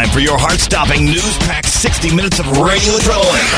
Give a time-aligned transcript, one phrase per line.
[0.00, 3.48] time for your heart-stopping, news-packed 60 minutes of radio adrenaline.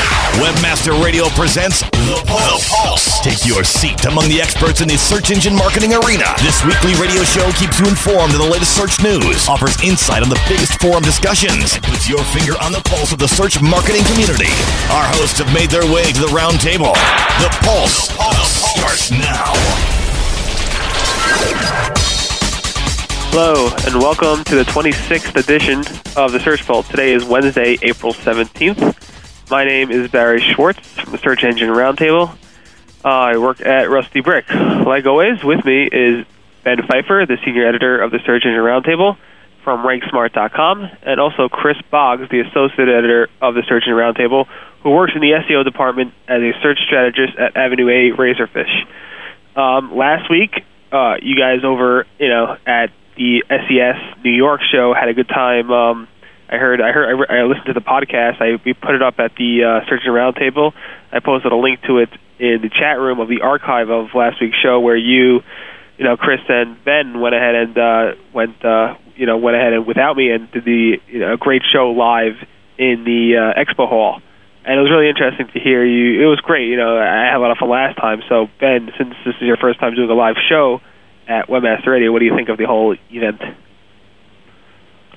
[0.43, 2.67] Webmaster Radio presents The Pulse.
[2.67, 3.07] The Pulse.
[3.23, 6.27] Take your seat among the experts in the search engine marketing arena.
[6.43, 10.27] This weekly radio show keeps you informed of the latest search news, offers insight on
[10.27, 14.03] the biggest forum discussions, and puts your finger on the pulse of the search marketing
[14.11, 14.51] community.
[14.91, 16.91] Our hosts have made their way to the round table.
[17.39, 18.51] The Pulse, the Pulse.
[18.75, 19.55] starts now.
[23.35, 25.79] Hello, and welcome to the 26th edition
[26.15, 26.87] of the Search Pulse.
[26.87, 29.49] Today is Wednesday, April 17th.
[29.49, 32.29] My name is Barry Schwartz from the Search Engine Roundtable.
[33.03, 34.47] Uh, I work at Rusty Brick.
[34.53, 36.27] Like always, with me is
[36.63, 39.17] Ben Pfeiffer, the senior editor of the Search Engine Roundtable
[39.63, 44.45] from RankSmart.com, and also Chris Boggs, the associate editor of the Search Engine Roundtable,
[44.83, 48.85] who works in the SEO department as a search strategist at Avenue A Razorfish.
[49.55, 54.93] Um, last week, uh, you guys over, you know, at the SES New York show
[54.93, 55.71] had a good time.
[55.71, 56.07] Um,
[56.49, 58.41] I heard, I heard, I, re- I listened to the podcast.
[58.41, 60.73] I we put it up at the uh, Engine Roundtable.
[61.11, 64.41] I posted a link to it in the chat room of the archive of last
[64.41, 65.41] week's show, where you,
[65.97, 69.73] you know, Chris and Ben went ahead and uh, went, uh, you know, went ahead
[69.73, 72.35] and without me and did the you know, a great show live
[72.77, 74.21] in the uh, expo hall.
[74.65, 76.23] And it was really interesting to hear you.
[76.23, 76.69] It was great.
[76.69, 78.21] You know, I had a lot of fun last time.
[78.29, 80.81] So Ben, since this is your first time doing a live show
[81.27, 83.41] at Webmaster Radio, what do you think of the whole event?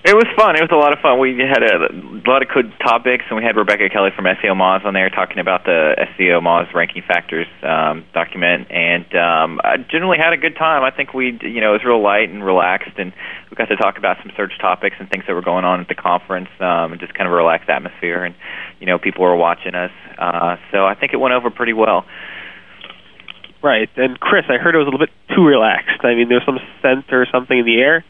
[0.06, 0.54] It was fun.
[0.54, 1.18] It was a lot of fun.
[1.18, 4.54] We had a, a lot of good topics, and we had Rebecca Kelly from SEO
[4.54, 9.78] Moz on there talking about the SEO Moz ranking factors um, document, and um, I
[9.90, 10.84] generally had a good time.
[10.84, 13.12] I think we, you know, it was real light and relaxed, and
[13.50, 15.88] we got to talk about some search topics and things that were going on at
[15.88, 18.36] the conference, um, and just kind of a relaxed atmosphere, and
[18.78, 19.90] you know, people were watching us.
[20.16, 22.06] Uh, so I think it went over pretty well.
[23.66, 23.90] Right.
[23.96, 26.06] And Chris, I heard it was a little bit too relaxed.
[26.06, 28.04] I mean, there was some scent or something in the air.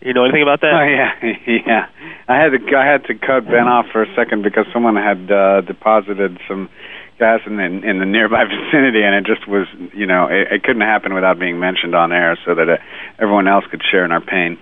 [0.00, 0.72] You know anything about that?
[0.72, 1.12] Oh yeah,
[1.68, 1.84] yeah.
[2.28, 5.30] I had to I had to cut Ben off for a second because someone had
[5.30, 6.70] uh, deposited some
[7.18, 10.62] gas in the, in the nearby vicinity, and it just was you know it, it
[10.62, 12.80] couldn't happen without being mentioned on air so that it,
[13.18, 14.58] everyone else could share in our pain.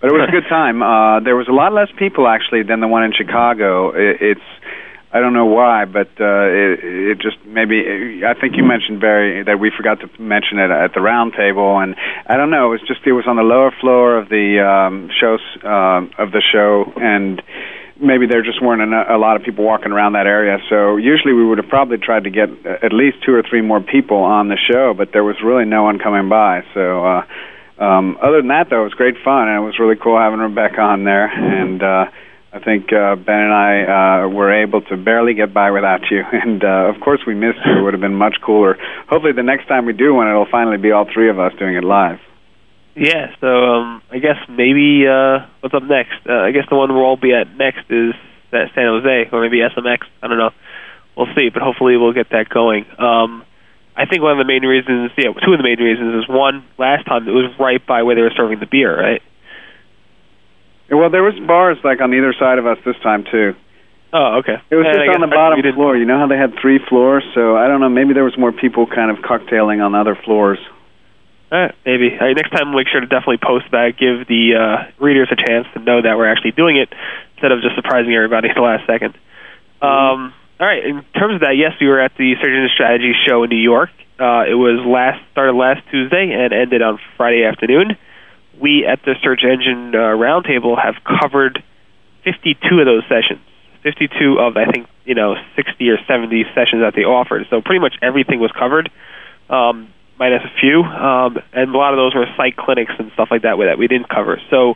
[0.00, 0.82] But it was a good time.
[0.82, 3.92] Uh, there was a lot less people actually than the one in Chicago.
[3.92, 4.48] It, it's
[5.12, 8.22] I don't know why, but uh, it, it just maybe.
[8.24, 11.78] I think you mentioned Barry that we forgot to mention it at the round table,
[11.78, 12.66] and I don't know.
[12.66, 16.30] It was just it was on the lower floor of the um, shows uh, of
[16.30, 17.42] the show, and
[18.00, 20.58] maybe there just weren't a, lot of people walking around that area.
[20.70, 23.80] So usually we would have probably tried to get at least two or three more
[23.80, 26.62] people on the show, but there was really no one coming by.
[26.72, 27.04] So.
[27.04, 27.26] uh
[27.80, 30.38] um, other than that, though, it was great fun, and it was really cool having
[30.38, 31.24] Rebecca on there.
[31.24, 32.10] And uh,
[32.52, 36.22] I think uh, Ben and I uh, were able to barely get by without you,
[36.32, 37.78] and uh, of course we missed you.
[37.78, 38.76] It would have been much cooler.
[39.08, 41.76] Hopefully, the next time we do one, it'll finally be all three of us doing
[41.76, 42.18] it live.
[42.96, 43.34] Yeah.
[43.40, 46.26] So um, I guess maybe uh, what's up next?
[46.28, 48.14] Uh, I guess the one we'll all be at next is
[48.50, 50.06] that San Jose, or maybe SMX.
[50.22, 50.50] I don't know.
[51.16, 52.86] We'll see, but hopefully we'll get that going.
[52.98, 53.44] Um,
[53.96, 56.64] I think one of the main reasons, yeah, two of the main reasons is one,
[56.78, 59.22] last time it was right by where they were serving the beer, right?
[60.90, 63.54] Well, there was bars like on either side of us this time too.
[64.12, 64.58] Oh, okay.
[64.70, 65.96] It was And just on the bottom floor.
[65.96, 67.88] You know how they had three floors, so I don't know.
[67.88, 70.58] Maybe there was more people kind of cocktailing on other floors.
[71.52, 72.10] All right, maybe.
[72.14, 75.30] All right, next time, we'll make sure to definitely post that, give the uh, readers
[75.30, 76.90] a chance to know that we're actually doing it
[77.34, 79.14] instead of just surprising everybody at the last second.
[79.82, 83.42] Um, all right, in terms of that, yes, we were at the Engine Strategy show
[83.42, 83.90] in New York.
[84.18, 87.96] Uh, it was last started last Tuesday and ended on Friday afternoon.
[88.60, 91.62] We at the Search Engine uh, Roundtable have covered
[92.24, 93.40] 52 of those sessions.
[93.82, 97.46] 52 of I think you know 60 or 70 sessions that they offered.
[97.48, 98.90] So pretty much everything was covered.
[99.48, 103.28] Um, minus a few, um, and a lot of those were site clinics and stuff
[103.30, 104.38] like that that we didn't cover.
[104.50, 104.74] So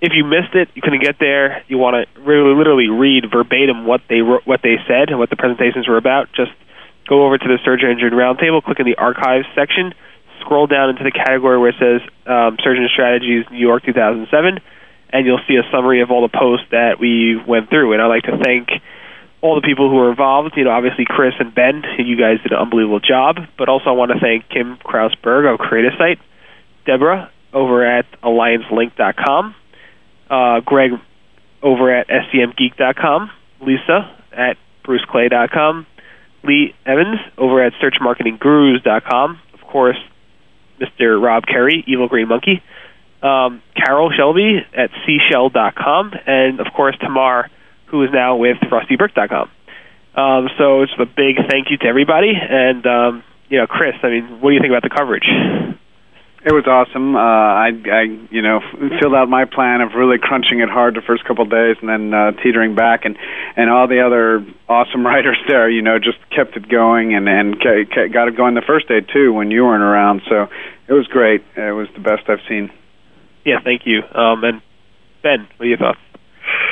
[0.00, 1.62] if you missed it, you couldn't get there.
[1.68, 5.28] You want to really, literally read verbatim what they wrote, what they said and what
[5.28, 6.32] the presentations were about.
[6.32, 6.52] Just
[7.06, 9.92] go over to the Search Engine Roundtable, click in the Archives section,
[10.48, 14.60] scroll down into the category where it says um, Engine Strategies New York 2007,
[15.12, 17.92] and you'll see a summary of all the posts that we went through.
[17.92, 18.68] And I'd like to thank
[19.42, 20.54] all the people who were involved.
[20.56, 23.36] You know, obviously Chris and Ben, you guys did an unbelievable job.
[23.58, 26.18] But also I want to thank Kim Krausberg of Creative Site,
[26.86, 29.54] Deborah over at AllianceLink.com,
[30.30, 30.92] uh, Greg
[31.62, 33.30] over at SEMGeek.com,
[33.60, 35.86] Lisa at BruceClay.com,
[36.44, 39.98] Lee Evans over at SearchMarketingGurus.com, of course,
[40.80, 41.20] Mr.
[41.22, 42.62] Rob Kerry, Evil Green Monkey,
[43.22, 47.50] um, Carol Shelby at CShel.com, and of course Tamar,
[47.86, 49.50] who is now with RustyBrick.com.
[50.14, 54.08] Um, so it's a big thank you to everybody, and um, you know, Chris, I
[54.08, 55.28] mean, what do you think about the coverage?
[56.44, 57.16] It was awesome.
[57.16, 58.60] Uh, I, I, you know,
[59.00, 61.88] filled out my plan of really crunching it hard the first couple of days, and
[61.88, 63.18] then uh, teetering back, and
[63.56, 67.58] and all the other awesome writers there, you know, just kept it going, and and
[67.58, 70.22] got it going the first day too when you weren't around.
[70.28, 70.46] So
[70.86, 71.42] it was great.
[71.56, 72.70] It was the best I've seen.
[73.44, 74.02] Yeah, thank you.
[74.14, 74.62] Um, and
[75.22, 75.98] Ben, what are your thoughts?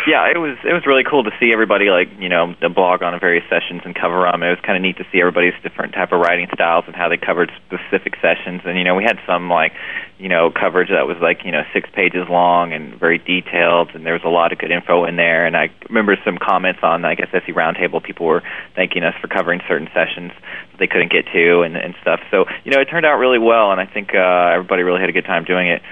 [0.06, 3.18] Yeah, it was it was really cool to see everybody like you know blog on
[3.18, 4.42] various sessions and cover them.
[4.42, 7.08] It was kind of neat to see everybody's different type of writing styles and how
[7.08, 8.62] they covered specific sessions.
[8.64, 9.72] And you know we had some like
[10.18, 14.06] you know coverage that was like you know six pages long and very detailed, and
[14.06, 15.44] there was a lot of good info in there.
[15.44, 17.98] And I remember some comments on I guess SE Roundtable.
[17.98, 20.30] People were thanking us for covering certain sessions
[20.70, 22.20] that they couldn't get to and and stuff.
[22.30, 25.10] So you know it turned out really well, and I think uh, everybody really had
[25.10, 25.82] a good time doing it.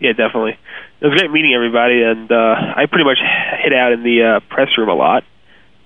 [0.00, 0.58] Yeah, definitely.
[1.00, 3.18] It was great meeting everybody, and uh, I pretty much
[3.62, 5.22] hid out in the uh, press room a lot.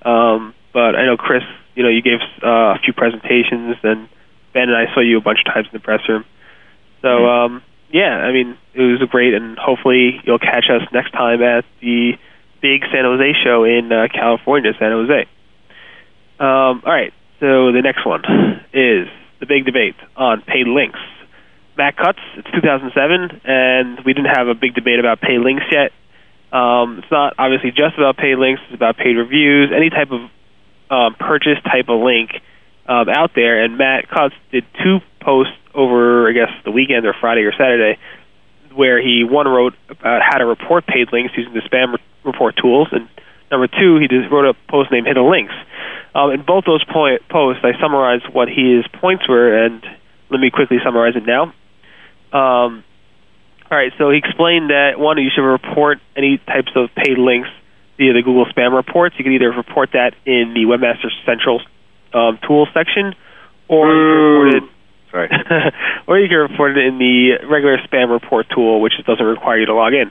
[0.02, 1.42] Um, but I know Chris,
[1.74, 4.08] you know, you gave uh, a few presentations, and
[4.54, 6.24] Ben and I saw you a bunch of times in the press room.
[7.02, 7.54] So mm-hmm.
[7.54, 7.62] um,
[7.92, 12.12] yeah, I mean, it was great, and hopefully you'll catch us next time at the
[12.62, 15.28] big San Jose show in uh, California, San Jose.
[16.40, 18.22] Um, all right, so the next one
[18.72, 19.08] is
[19.40, 20.98] the big debate on paid links.
[21.76, 22.18] Matt Cutts.
[22.36, 25.92] It's 2007, and we didn't have a big debate about paid links yet.
[26.52, 28.60] Um, it's not obviously just about paid links.
[28.66, 30.28] It's about paid reviews, any type of
[30.90, 32.30] um, purchase type of link
[32.86, 33.64] um, out there.
[33.64, 37.98] And Matt Cutts did two posts over, I guess, the weekend or Friday or Saturday,
[38.74, 42.56] where he one wrote about how to report paid links using the spam re- report
[42.60, 43.08] tools, and
[43.50, 45.54] number two, he just wrote a post named Hidden Links.
[46.14, 49.82] Um, in both those point, posts, I summarized what his points were, and
[50.30, 51.54] let me quickly summarize it now.
[52.32, 52.84] Um,
[53.72, 57.48] all right, so he explained that one, you should report any types of paid links
[57.96, 59.14] via the Google Spam reports.
[59.16, 61.60] You can either report that in the Webmaster Central
[62.12, 63.14] um, Tools section,
[63.68, 64.70] or you can report it.
[65.10, 65.28] Sorry.
[66.06, 69.66] or you can report it in the regular spam report tool, which doesn't require you
[69.66, 70.10] to log in.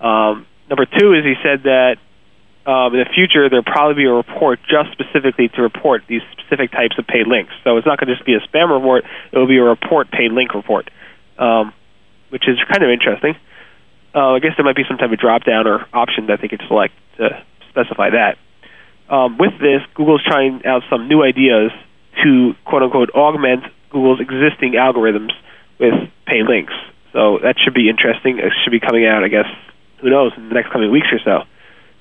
[0.00, 1.98] Um, number two is he said that
[2.66, 6.72] um, in the future there'll probably be a report just specifically to report these specific
[6.72, 7.52] types of paid links.
[7.62, 10.10] So it's not going to just be a spam report; it will be a report
[10.10, 10.90] paid link report
[11.38, 11.72] um,
[12.30, 13.36] which is kind of interesting.
[14.14, 16.48] Uh, I guess there might be some type of drop down or option that they
[16.48, 18.38] could select to specify that.
[19.08, 21.72] Um, with this, Google's trying out some new ideas
[22.22, 25.32] to quote unquote augment Google's existing algorithms
[25.78, 25.94] with
[26.26, 26.72] paid links.
[27.12, 28.38] So that should be interesting.
[28.38, 29.46] It should be coming out, I guess,
[30.00, 31.46] who knows, in the next coming weeks or so.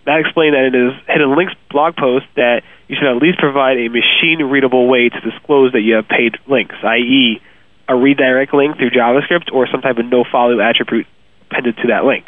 [0.05, 3.77] Matt explained that in his Hidden Links blog post that you should at least provide
[3.77, 7.41] a machine readable way to disclose that you have paid links, i.e.,
[7.87, 11.07] a redirect link through JavaScript or some type of no follow attribute
[11.49, 12.25] appended to that link.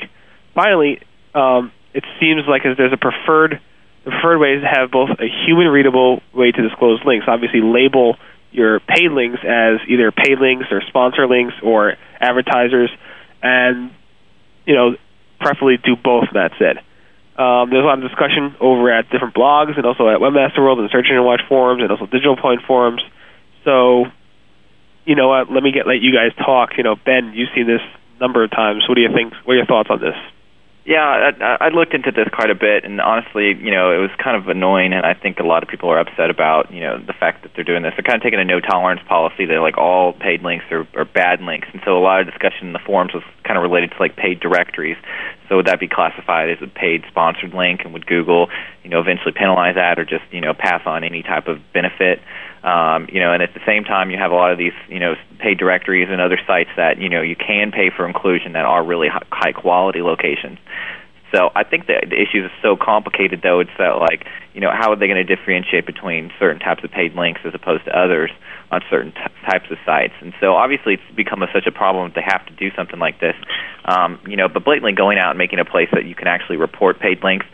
[0.54, 1.02] Finally,
[1.34, 3.62] um, it seems like there's a preferred
[4.06, 7.26] the preferred way is to have both a human readable way to disclose links.
[7.28, 8.18] Obviously, label
[8.52, 12.92] your paid links as either paid links or sponsor links or advertisers,
[13.42, 13.92] and
[14.66, 14.96] you know,
[15.40, 16.26] preferably do both.
[16.34, 16.78] That said,
[17.42, 20.80] um, there's a lot of discussion over at different blogs and also at Webmaster World
[20.80, 23.02] and Search Engine Watch forums and also Digital Point forums.
[23.64, 24.06] So
[25.06, 25.52] you know what?
[25.52, 26.78] Let me get let you guys talk.
[26.78, 27.82] You know, Ben, you've seen this
[28.20, 28.84] number of times.
[28.88, 29.34] What do you think?
[29.46, 30.18] What are your thoughts on this?
[30.86, 34.12] Yeah, I, I looked into this quite a bit, and honestly, you know, it was
[34.22, 37.02] kind of annoying, and I think a lot of people are upset about, you know,
[37.02, 37.94] the fact that they're doing this.
[37.98, 39.48] They're kind of taking a no tolerance policy.
[39.50, 42.68] They're like all paid links are, are bad links, and so a lot of discussion
[42.68, 44.98] in the forums was kind of related to like paid directories.
[45.50, 48.50] So would that be classified as a paid sponsored link, and would Google,
[48.84, 52.22] you know, eventually penalize that, or just you know pass on any type of benefit?
[52.66, 55.00] Um, you know, and at the same time, you have a lot of these, you
[55.00, 58.66] know, paid directories and other sites that you know you can pay for inclusion that
[58.66, 60.58] are really high quality locations.
[61.32, 63.60] So I think that the issue is so complicated, though.
[63.60, 66.92] It's that like, you know, how are they going to differentiate between certain types of
[66.92, 68.32] paid links as opposed to others
[68.72, 70.14] on certain t- types of sites?
[70.22, 73.00] And so obviously, it's become a, such a problem that they have to do something
[73.00, 73.36] like this.
[73.86, 76.58] Um, you know, but blatantly going out and making a place that you can actually
[76.58, 77.46] report paid links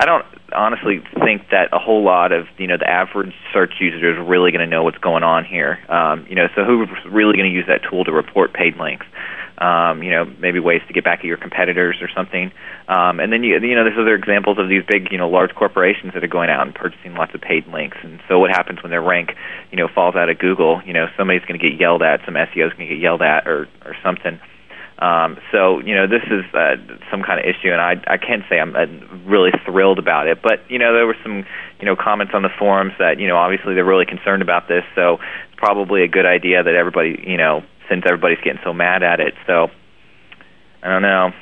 [0.00, 0.24] I don't
[0.56, 4.50] honestly think that a whole lot of you know the average search user is really
[4.50, 5.78] going to know what's going on here.
[5.90, 9.04] Um, you know, so who's really going to use that tool to report paid links?
[9.58, 12.50] Um, you know, maybe ways to get back at your competitors or something.
[12.88, 15.54] Um, and then you you know there's other examples of these big you know large
[15.54, 17.98] corporations that are going out and purchasing lots of paid links.
[18.02, 19.36] And so what happens when their rank
[19.70, 20.80] you know falls out of Google?
[20.86, 23.20] You know, somebody's going to get yelled at, some SEO is going to get yelled
[23.20, 24.40] at, or or something.
[25.00, 26.76] Um, so you know this is uh,
[27.10, 28.84] some kind of issue, and I I can't say I'm uh,
[29.24, 30.42] really thrilled about it.
[30.42, 31.46] But you know there were some
[31.80, 34.84] you know comments on the forums that you know obviously they're really concerned about this,
[34.94, 39.02] so it's probably a good idea that everybody you know since everybody's getting so mad
[39.02, 39.34] at it.
[39.46, 39.68] So
[40.82, 41.32] I don't know.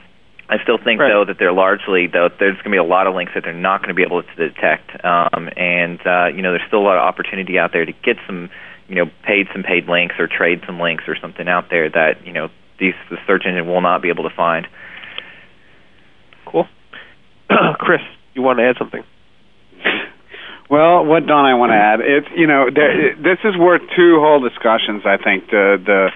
[0.49, 1.11] I still think right.
[1.11, 3.53] though that they're largely though there's going to be a lot of links that they're
[3.53, 6.87] not going to be able to detect, um, and uh, you know there's still a
[6.87, 8.51] lot of opportunity out there to get some
[8.87, 12.25] you know paid some paid links or trade some links or something out there that
[12.25, 12.49] you know
[12.79, 14.67] these the search engine will not be able to find.
[16.47, 16.67] Cool.
[17.79, 18.01] Chris,
[18.35, 19.03] you want to add something?
[20.71, 22.01] Well, what don't I want to add?
[22.01, 25.03] It's you know there, this is worth two whole discussions.
[25.09, 26.09] I think the the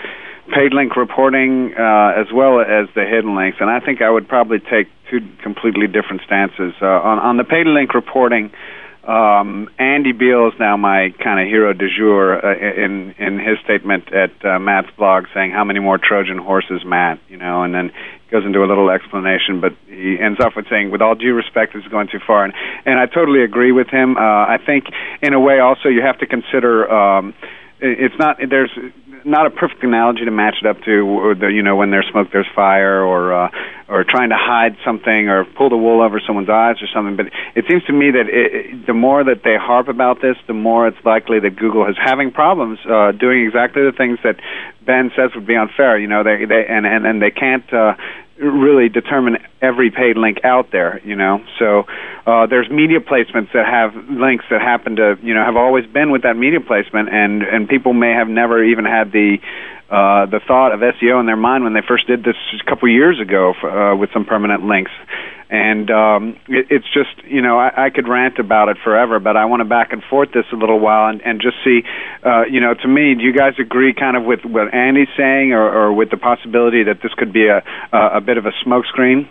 [0.52, 4.28] paid link reporting uh, as well as the hidden links, and I think I would
[4.28, 8.52] probably take two completely different stances uh, on on the paid link reporting.
[9.04, 13.58] Um, Andy Beal is now my kind of hero du jour uh, in in his
[13.64, 17.74] statement at uh, Matt's blog, saying how many more Trojan horses, Matt, you know, and
[17.74, 17.90] then
[18.30, 21.74] goes into a little explanation, but he ends off with saying, "With all due respect,
[21.74, 22.54] this is going too far," and
[22.86, 24.16] and I totally agree with him.
[24.16, 24.84] Uh, I think,
[25.20, 26.88] in a way, also you have to consider.
[26.88, 27.34] Um,
[27.80, 28.70] it's not there's
[29.24, 32.28] not a perfect analogy to match it up to the you know when there's smoke
[32.32, 33.50] there's fire or uh,
[33.88, 37.16] or trying to hide something or pull the wool over someone's eyes or something.
[37.16, 40.54] But it seems to me that it, the more that they harp about this the
[40.54, 44.36] more it's likely that Google is having problems uh, doing exactly the things that
[44.84, 45.98] Ben says would be unfair.
[45.98, 47.94] You know they they and and, and they can't uh,
[48.42, 51.44] really determine every paid link out there, you know.
[51.58, 51.84] So
[52.26, 56.10] uh, there's media placements that have links that happen to, you know, have always been
[56.10, 59.38] with that media placement, and and people may have never even had the
[59.90, 62.88] uh, the thought of SEO in their mind when they first did this a couple
[62.88, 64.90] years ago uh, with some permanent links.
[65.52, 69.36] And um, it, it's just, you know, I, I could rant about it forever, but
[69.36, 71.82] I want to back and forth this a little while and, and just see,
[72.24, 75.52] uh, you know, to me, do you guys agree kind of with what Andy's saying
[75.52, 78.52] or, or with the possibility that this could be a, a, a bit of a
[78.64, 79.28] smokescreen?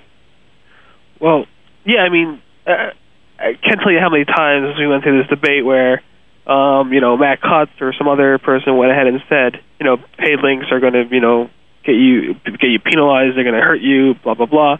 [1.19, 1.45] Well,
[1.85, 2.93] yeah, I mean, uh,
[3.39, 6.03] I can't tell you how many times we went through this debate where
[6.45, 9.97] um, you know, Matt Cutts or some other person went ahead and said, you know,
[10.17, 11.49] paid links are going to, you know,
[11.85, 13.37] get you get you penalized.
[13.37, 14.15] They're going to hurt you.
[14.23, 14.77] Blah blah blah.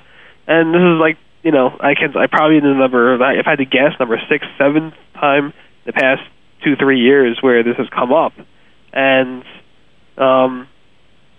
[0.48, 3.57] And this is like, you know, I can I probably the number if I had
[3.57, 5.53] to guess number six, seventh time
[5.86, 6.21] the past
[6.63, 8.33] two three years where this has come up,
[8.93, 9.43] and
[10.17, 10.67] um,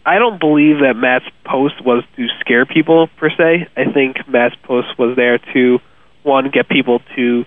[0.05, 3.69] I don't believe that Matt's post was to scare people per se.
[3.77, 5.79] I think Matt's post was there to
[6.25, 7.45] one get people to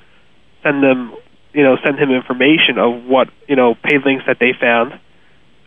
[0.63, 1.13] send them
[1.53, 5.00] you know send him information of what you know paid links that they found,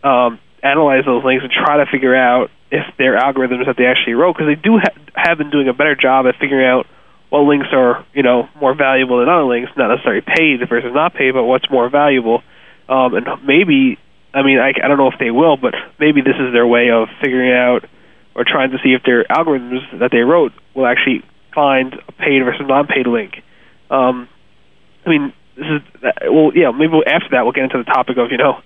[0.04, 4.15] um, analyze those links and try to figure out if they're algorithms that they actually
[4.15, 6.87] wrote because they do ha- have been doing a better job at figuring out
[7.31, 11.15] what links are you know more valuable than other links, not necessarily paid versus not
[11.15, 12.43] paid, but what's more valuable.
[12.89, 13.99] Um, and maybe,
[14.33, 16.91] I mean, I, I don't know if they will, but maybe this is their way
[16.91, 17.85] of figuring out
[18.35, 21.23] or trying to see if their algorithms that they wrote will actually
[21.55, 23.43] find a paid versus non-paid link.
[23.91, 24.29] Um,
[25.05, 25.83] I mean, this is
[26.31, 26.71] well, yeah.
[26.71, 28.61] Maybe after that we'll get into the topic of you know,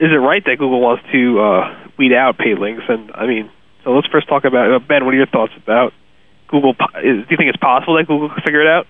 [0.00, 2.82] is it right that Google wants to uh, weed out paid links?
[2.88, 3.50] And I mean,
[3.84, 5.04] so let's first talk about uh, Ben.
[5.04, 5.92] What are your thoughts about
[6.48, 6.72] Google?
[6.74, 8.86] Do you think it's possible that Google could figure it out?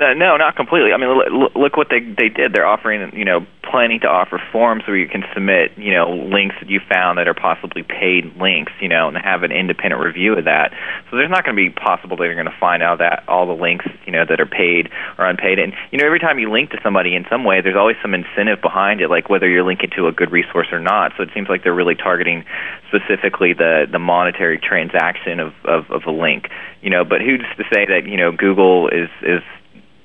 [0.00, 0.92] Uh, no, not completely.
[0.94, 2.54] I mean, look, look what they they did.
[2.54, 6.56] They're offering, you know, planning to offer forms where you can submit, you know, links
[6.60, 10.38] that you found that are possibly paid links, you know, and have an independent review
[10.38, 10.72] of that.
[11.10, 13.46] So there's not going to be possible that you're going to find out that all
[13.46, 14.88] the links, you know, that are paid
[15.18, 15.58] or unpaid.
[15.58, 18.14] And you know, every time you link to somebody in some way, there's always some
[18.14, 21.12] incentive behind it, like whether you're linking to a good resource or not.
[21.18, 22.46] So it seems like they're really targeting
[22.88, 26.48] specifically the the monetary transaction of of, of a link,
[26.80, 27.04] you know.
[27.04, 29.44] But who's to say that you know Google is is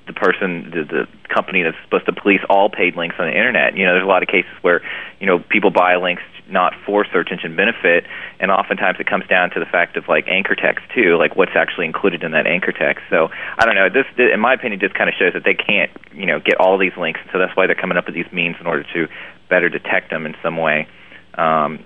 [0.07, 3.75] the person, the, the company that's supposed to police all paid links on the internet.
[3.75, 4.81] You know, there's a lot of cases where
[5.19, 8.05] you know people buy links not for search engine benefit,
[8.39, 11.55] and oftentimes it comes down to the fact of like anchor text too, like what's
[11.55, 13.03] actually included in that anchor text.
[13.09, 13.89] So I don't know.
[13.89, 16.77] This, in my opinion, just kind of shows that they can't you know get all
[16.77, 19.07] these links, so that's why they're coming up with these means in order to
[19.49, 20.87] better detect them in some way.
[21.33, 21.83] Um,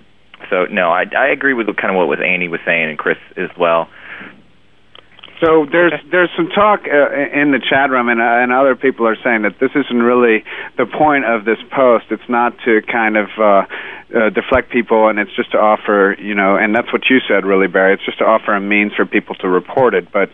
[0.48, 3.18] so no, I, I agree with kind of what was Andy was saying and Chris
[3.36, 3.88] as well.
[5.40, 9.08] So there's there's some talk uh, in the chat room, and uh, and other people
[9.08, 10.44] are saying that this isn't really
[10.76, 12.06] the point of this post.
[12.10, 16.34] It's not to kind of uh, uh, deflect people, and it's just to offer, you
[16.34, 17.94] know, and that's what you said, really, Barry.
[17.94, 20.12] It's just to offer a means for people to report it.
[20.12, 20.28] But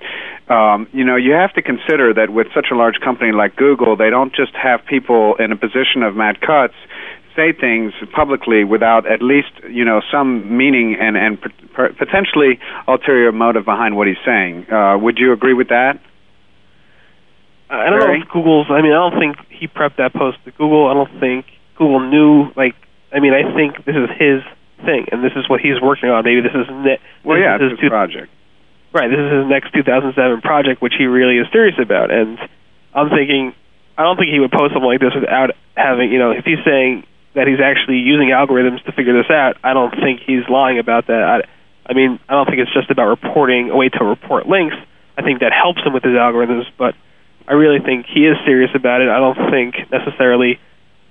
[0.53, 3.97] um, you know, you have to consider that with such a large company like Google,
[3.97, 6.75] they don't just have people in a position of Matt Cutts
[7.37, 11.39] say things publicly without at least you know some meaning and and
[11.99, 14.67] potentially ulterior motive behind what he's saying.
[14.73, 16.01] Uh, would you agree with that?
[17.69, 18.19] I don't Barry?
[18.19, 18.67] know if Google's.
[18.71, 20.87] I mean, I don't think he prepped that post to Google.
[20.89, 22.51] I don't think Google knew.
[22.57, 22.75] Like,
[23.13, 24.43] I mean, I think this is his
[24.85, 26.25] thing, and this is what he's working on.
[26.25, 28.31] Maybe this is ne- well, this yeah, is his two- project.
[28.93, 32.11] Right, this is his next 2007 project, which he really is serious about.
[32.11, 32.39] And
[32.95, 33.53] I'm thinking,
[33.99, 36.63] I don't think he would post something like this without having, you know, if he's
[36.65, 37.05] saying
[37.37, 39.61] that he's actually using algorithms to figure this out.
[39.63, 41.21] I don't think he's lying about that.
[41.23, 41.37] I,
[41.85, 44.75] I mean, I don't think it's just about reporting a way to report links.
[45.17, 46.97] I think that helps him with his algorithms, but
[47.47, 49.09] I really think he is serious about it.
[49.09, 50.59] I don't think necessarily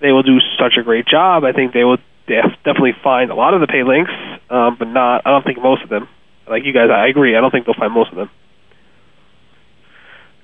[0.01, 1.43] they will do such a great job.
[1.45, 4.11] I think they will def- definitely find a lot of the pay links,
[4.49, 5.21] um, but not.
[5.25, 6.09] I don't think most of them.
[6.49, 7.37] Like you guys, I agree.
[7.37, 8.29] I don't think they'll find most of them.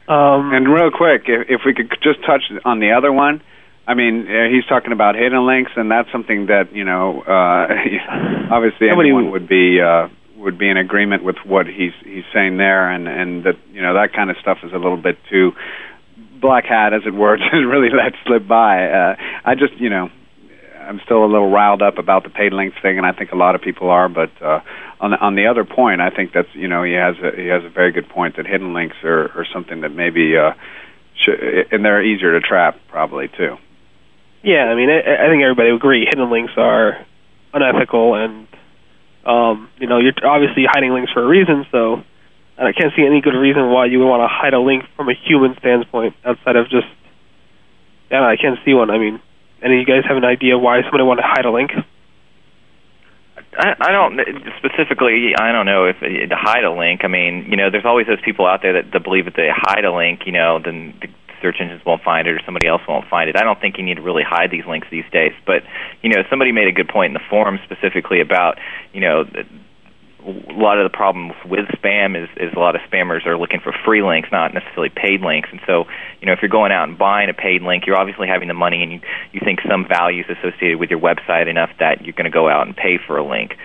[0.08, 3.42] Um, And real quick, if, if we could just touch on the other one,
[3.88, 7.68] I mean, uh, he's talking about hidden links, and that's something that you know, uh,
[8.52, 10.08] obviously Nobody anyone would- be uh,
[10.38, 13.94] would be in agreement with what he's he's saying there, and and that you know
[13.96, 15.52] that kind of stuff is a little bit too
[16.40, 18.88] black hat, as it were, to really let slip by.
[18.90, 20.10] Uh, I just you know.
[20.84, 23.36] I'm still a little riled up about the paid links thing, and I think a
[23.36, 24.10] lot of people are.
[24.10, 24.62] But uh,
[25.00, 27.48] on the, on the other point, I think that's you know he has a, he
[27.48, 30.54] has a very good point that hidden links are, are something that maybe uh,
[31.24, 31.40] should,
[31.72, 33.58] and they're easier to trap probably too.
[34.44, 37.06] Yeah, I mean, I, I think everybody would agree hidden links are
[37.54, 38.48] unethical, and
[39.26, 41.66] um, you know, you're obviously hiding links for a reason.
[41.72, 42.02] So,
[42.58, 44.84] and I can't see any good reason why you would want to hide a link
[44.96, 46.88] from a human standpoint outside of just.
[48.10, 48.90] Yeah, I can't see one.
[48.90, 49.22] I mean,
[49.64, 51.72] any of you guys have an idea why somebody want to hide a link?
[53.58, 54.20] I, don't
[54.58, 55.34] specifically.
[55.38, 57.02] I don't know if uh, to hide a link.
[57.04, 59.50] I mean, you know, there's always those people out there that, that believe if they
[59.52, 61.08] hide a link, you know, then the
[61.42, 63.36] search engines won't find it or somebody else won't find it.
[63.36, 65.34] I don't think you need to really hide these links these days.
[65.46, 65.64] But
[66.02, 68.58] you know, somebody made a good point in the forum specifically about
[68.94, 69.26] you know.
[70.24, 73.60] A lot of the problems with spam is, is a lot of spammers are looking
[73.60, 75.50] for free links, not necessarily paid links.
[75.52, 75.86] And so,
[76.20, 78.54] you know, if you're going out and buying a paid link, you're obviously having the
[78.54, 79.00] money and you,
[79.32, 82.48] you think some value is associated with your website enough that you're going to go
[82.48, 83.58] out and pay for a link.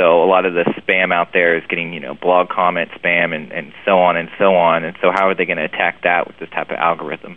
[0.00, 3.34] So a lot of the spam out there is getting, you know, blog comment spam
[3.34, 4.82] and, and so on and so on.
[4.82, 7.36] And so how are they going to attack that with this type of algorithm?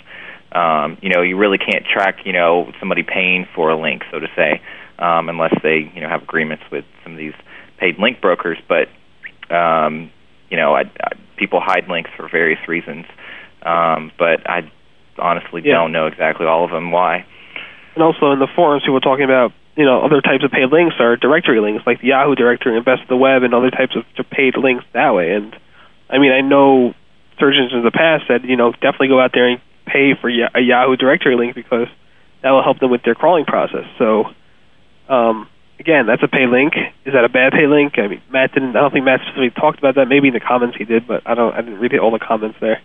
[0.54, 4.20] Um, you know, you really can't track, you know, somebody paying for a link, so
[4.20, 4.62] to say,
[4.98, 7.34] um, unless they, you know, have agreements with some of these
[7.80, 8.88] paid link brokers, but
[9.54, 10.10] um,
[10.50, 13.06] you know, I, I, people hide links for various reasons.
[13.64, 14.72] Um, but I
[15.18, 15.74] honestly Yeah.
[15.74, 17.26] don't know exactly all of them why.
[17.96, 20.70] And also in the forums, people were talking about you know other types of paid
[20.72, 23.72] links are directory links, like the Yahoo directory and Best of the Web, and other
[23.72, 25.34] types of paid links that way.
[25.34, 25.56] And
[26.10, 26.94] I mean, I know
[27.40, 30.30] search engines in the past said you know definitely go out there and pay for
[30.30, 31.88] a Yahoo directory link because
[32.42, 33.86] that will help them with their crawling process.
[33.98, 34.26] So
[35.10, 36.74] um, again, that's a pay link.
[37.06, 37.98] Is that a bad pay link?
[37.98, 38.76] I mean, Matt didn't.
[38.76, 40.08] I don't think Matt specifically talked about that.
[40.08, 41.54] Maybe in the comments he did, but I don't.
[41.54, 42.82] I didn't read all the comments there.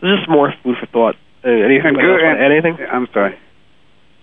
[0.00, 1.16] So just more food for thought.
[1.44, 1.94] Uh, anything?
[1.94, 2.86] And else Goo- want to and- anything?
[2.90, 3.38] I'm sorry.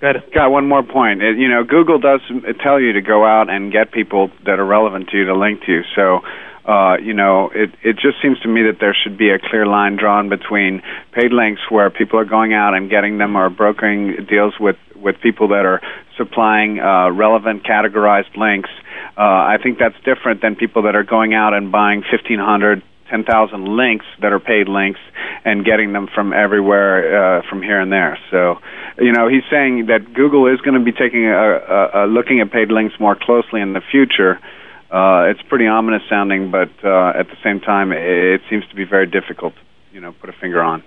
[0.02, 0.24] Go ahead.
[0.34, 1.22] Got one more point.
[1.22, 2.22] It, you know, Google does
[2.64, 5.62] tell you to go out and get people that are relevant to you to link
[5.66, 5.82] to you.
[5.96, 6.22] So,
[6.66, 9.68] uh, you know, it it just seems to me that there should be a clear
[9.68, 10.82] line drawn between
[11.14, 15.22] paid links where people are going out and getting them or brokering deals with with
[15.22, 15.82] people that are
[16.18, 18.70] supplying uh, relevant categorized links.
[19.18, 23.28] Uh, I think that's different than people that are going out and buying 1,500 10,000
[23.78, 25.00] links that are paid links
[25.46, 28.18] and getting them from everywhere uh, from here and there.
[28.32, 28.56] So,
[28.98, 32.40] you know, he's saying that Google is going to be taking a, a, a looking
[32.40, 34.40] at paid links more closely in the future.
[34.90, 38.76] Uh, it's pretty ominous sounding, but uh, at the same time, it, it seems to
[38.76, 39.62] be very difficult to,
[39.94, 40.84] you know, put a finger on.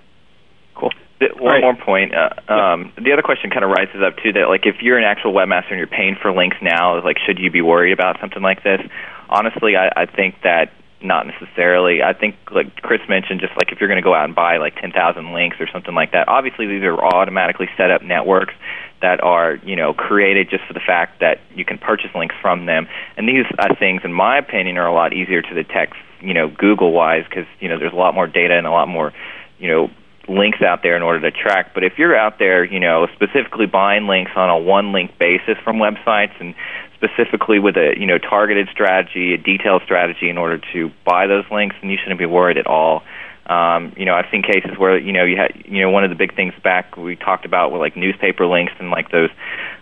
[1.19, 1.61] The- One Right.
[1.61, 2.11] more point.
[2.13, 4.33] Uh, um, the other question kind of rises up too.
[4.33, 7.39] That like if you're an actual webmaster and you're paying for links now, like should
[7.39, 8.81] you be worried about something like this?
[9.29, 10.71] Honestly, I, I think that
[11.05, 12.01] not necessarily.
[12.03, 14.57] I think like Chris mentioned, just like if you're going to go out and buy
[14.57, 16.27] like 10,000 links or something like that.
[16.27, 18.53] Obviously, these are automatically set up networks
[19.01, 22.65] that are you know created just for the fact that you can purchase links from
[22.65, 22.87] them.
[23.17, 25.95] And these uh, things, in my opinion, are a lot easier to detect.
[26.21, 28.87] You know, Google wise, because you know there's a lot more data and a lot
[28.87, 29.13] more
[29.59, 29.89] you know
[30.27, 31.73] links out there in order to track.
[31.73, 35.57] But if you're out there, you know, specifically buying links on a one link basis
[35.63, 36.55] from websites and
[36.95, 41.45] specifically with a, you know, targeted strategy, a detailed strategy in order to buy those
[41.51, 43.03] links, then you shouldn't be worried at all.
[43.45, 46.09] Um, you know, I've seen cases where, you know, you had, you know, one of
[46.09, 49.29] the big things back we talked about were like newspaper links and like those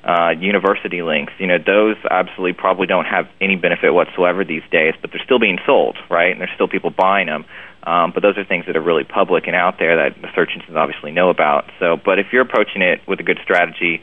[0.03, 1.31] uh, university links.
[1.39, 5.39] You know, those absolutely probably don't have any benefit whatsoever these days, but they're still
[5.39, 6.31] being sold, right?
[6.31, 7.45] And there's still people buying them.
[7.83, 10.51] Um, but those are things that are really public and out there that the search
[10.55, 11.69] engines obviously know about.
[11.79, 14.01] So, but if you're approaching it with a good strategy,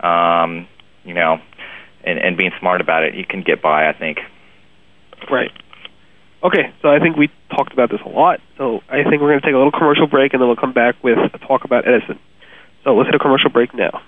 [0.00, 0.66] um,
[1.04, 1.40] you know,
[2.04, 3.88] and, and being smart about it, you can get by.
[3.88, 4.20] I think.
[5.30, 5.50] Right.
[6.42, 8.38] Okay, so I think we talked about this a lot.
[8.58, 10.74] So I think we're going to take a little commercial break, and then we'll come
[10.74, 12.18] back with a talk about Edison.
[12.84, 14.02] So let's hit a commercial break now.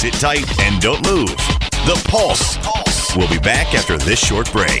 [0.00, 1.28] Sit tight and don't move.
[1.84, 2.56] The Pulse.
[2.58, 3.16] Pulse.
[3.16, 4.80] We'll be back after this short break.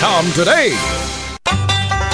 [0.00, 0.72] today.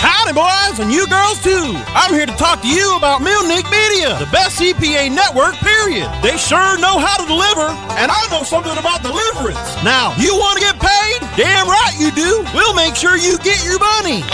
[0.02, 1.70] Howdy, boys, and you girls too.
[1.94, 6.10] I'm here to talk to you about Millnic Media, the best CPA network, period.
[6.20, 9.62] They sure know how to deliver, and I know something about deliverance.
[9.84, 11.22] Now, you want to get paid?
[11.38, 12.42] Damn right you do.
[12.52, 14.26] We'll make sure you get your money.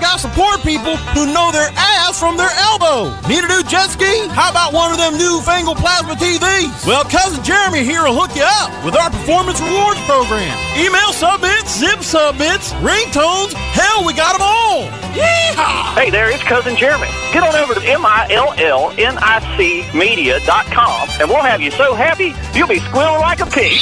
[0.00, 3.12] Got support people who know their ass from their elbow.
[3.28, 4.26] Need a new jet ski?
[4.32, 6.86] How about one of them newfangled plasma TVs?
[6.86, 10.56] Well, cousin Jeremy here will hook you up with our performance rewards program.
[10.80, 13.52] Email submits, zip submits, ringtones.
[13.76, 14.88] Hell, we got them all.
[15.12, 15.92] Yeehaw!
[15.92, 17.08] Hey there, it's Cousin Jeremy.
[17.32, 19.60] Get on over to M-I-L-L-N-I-C
[19.92, 23.76] media.com and we'll have you so happy you'll be squealing like a pig.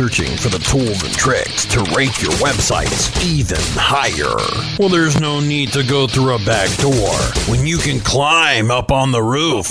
[0.00, 4.34] Searching for the tools and tricks to rank your websites even higher.
[4.78, 7.12] Well, there's no need to go through a back door
[7.52, 9.68] when you can climb up on the roof.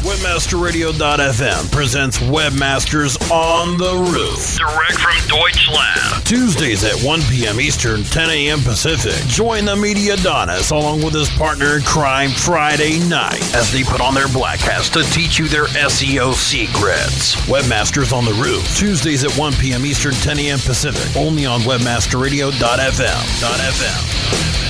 [0.00, 4.56] WebmasterRadio.fm presents Webmasters on the Roof.
[4.56, 6.26] Direct from Deutschland.
[6.26, 7.60] Tuesdays at 1 p.m.
[7.60, 8.60] Eastern, 10 a.m.
[8.60, 9.14] Pacific.
[9.28, 14.00] Join the Media Adonis along with his partner in crime Friday night As they put
[14.00, 17.36] on their black hats to teach you their SEO secrets.
[17.46, 18.74] Webmasters on the Roof.
[18.76, 19.84] Tuesdays at 1 p.m.
[19.84, 20.58] Eastern, 10 a.m.
[20.60, 21.14] Pacific.
[21.14, 23.20] Only on WebmasterRadio.fm.
[23.40, 24.60] .fm.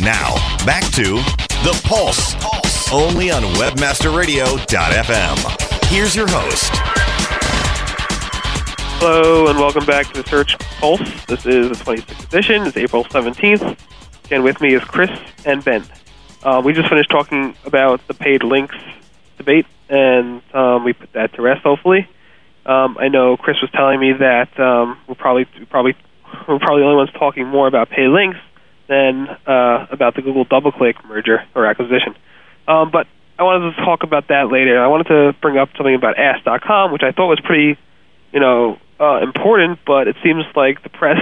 [0.00, 1.16] Now, back to
[1.64, 2.34] The Pulse.
[2.90, 5.84] Only on WebmasterRadio.fm.
[5.88, 6.70] Here's your host.
[9.00, 11.26] Hello and welcome back to the Search Pulse.
[11.26, 12.62] This is the 26th edition.
[12.62, 13.76] It's April 17th.
[14.30, 15.10] And with me is Chris
[15.44, 15.84] and Ben.
[16.42, 18.74] Uh, we just finished talking about the paid links
[19.36, 21.62] debate, and um, we put that to rest.
[21.62, 22.08] Hopefully,
[22.66, 25.96] um, I know Chris was telling me that um, we're probably probably
[26.46, 28.38] we're probably the only ones talking more about paid links
[28.88, 32.14] than uh, about the Google DoubleClick merger or acquisition.
[32.66, 33.06] Um, but
[33.38, 34.82] I wanted to talk about that later.
[34.82, 37.78] I wanted to bring up something about Ask.com, which I thought was pretty,
[38.32, 39.78] you know, uh, important.
[39.86, 41.20] But it seems like the press,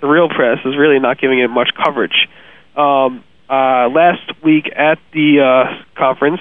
[0.00, 2.28] the real press, is really not giving it much coverage.
[2.76, 6.40] Um, uh, last week at the uh, conference,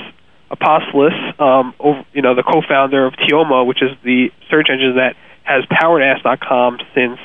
[0.51, 5.15] Apostolos, um, over, you know, the co-founder of Teoma, which is the search engine that
[5.43, 7.19] has powered Ask.com since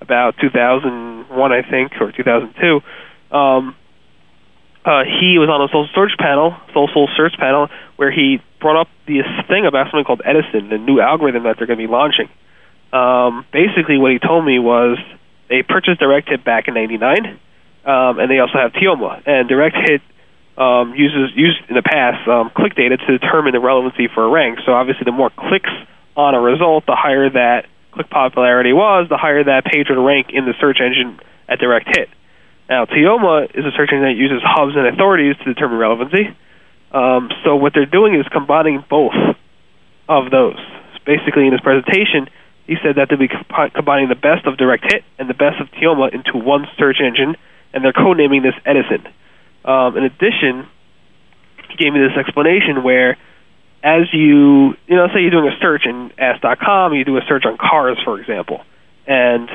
[0.00, 2.80] about 2001, I think, or 2002.
[3.36, 3.74] Um,
[4.84, 8.88] uh, he was on a social search panel, social search panel, where he brought up
[9.06, 12.28] this thing about something called Edison, the new algorithm that they're going to be launching.
[12.92, 14.98] Um, basically, what he told me was
[15.48, 17.38] they purchased Direct Hit back in '99,
[17.84, 19.22] um, and they also have Teoma.
[19.26, 20.02] And Direct Hit
[20.56, 24.28] um, uses used in the past um, click data to determine the relevancy for a
[24.28, 24.58] rank.
[24.64, 25.70] So obviously, the more clicks
[26.16, 30.28] on a result, the higher that click popularity was, the higher that page would rank
[30.32, 32.08] in the search engine at Direct Hit.
[32.68, 36.34] Now, Teoma is a search engine that uses hubs and authorities to determine relevancy.
[36.90, 39.14] Um, so what they're doing is combining both
[40.08, 40.58] of those.
[41.04, 42.28] Basically, in his presentation,
[42.66, 45.60] he said that they'll be combi- combining the best of Direct Hit and the best
[45.60, 47.36] of Teoma into one search engine,
[47.72, 49.06] and they're codenaming this Edison.
[49.66, 50.66] Um, in addition,
[51.68, 53.16] he gave me this explanation where
[53.82, 57.44] as you, you know, say you're doing a search in Ask.com, you do a search
[57.44, 58.64] on cars, for example,
[59.06, 59.48] and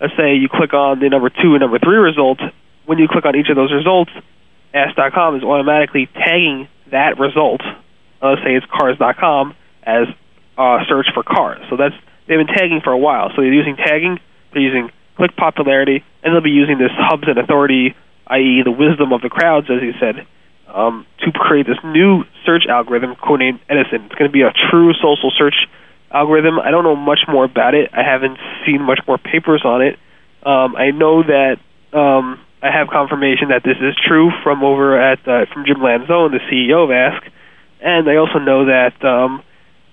[0.00, 2.42] let's say you click on the number two and number three results,
[2.86, 4.10] When you click on each of those results,
[4.74, 7.62] Ask.com is automatically tagging that result.
[8.22, 10.06] uh, Let's say it's Cars.com as
[10.58, 11.64] a search for cars.
[11.70, 11.94] So that's
[12.26, 13.30] they've been tagging for a while.
[13.30, 14.18] So they're using tagging,
[14.52, 17.94] they're using click popularity, and they'll be using this hubs and authority,
[18.28, 20.26] i.e., the wisdom of the crowds, as he said,
[20.68, 24.06] um, to create this new search algorithm codenamed Edison.
[24.06, 25.54] It's going to be a true social search
[26.10, 26.58] algorithm.
[26.58, 27.90] I don't know much more about it.
[27.92, 29.98] I haven't seen much more papers on it.
[30.44, 31.56] Um, I know that
[31.92, 36.32] um, I have confirmation that this is true from over at uh, from Jim Lanzone,
[36.32, 37.22] the CEO of Ask,
[37.80, 39.42] and I also know that um,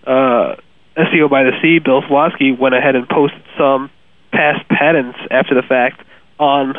[0.05, 0.55] uh,
[0.97, 3.89] SEO by the Sea, Bill Slawski, went ahead and posted some
[4.31, 6.01] past patents after the fact
[6.39, 6.73] on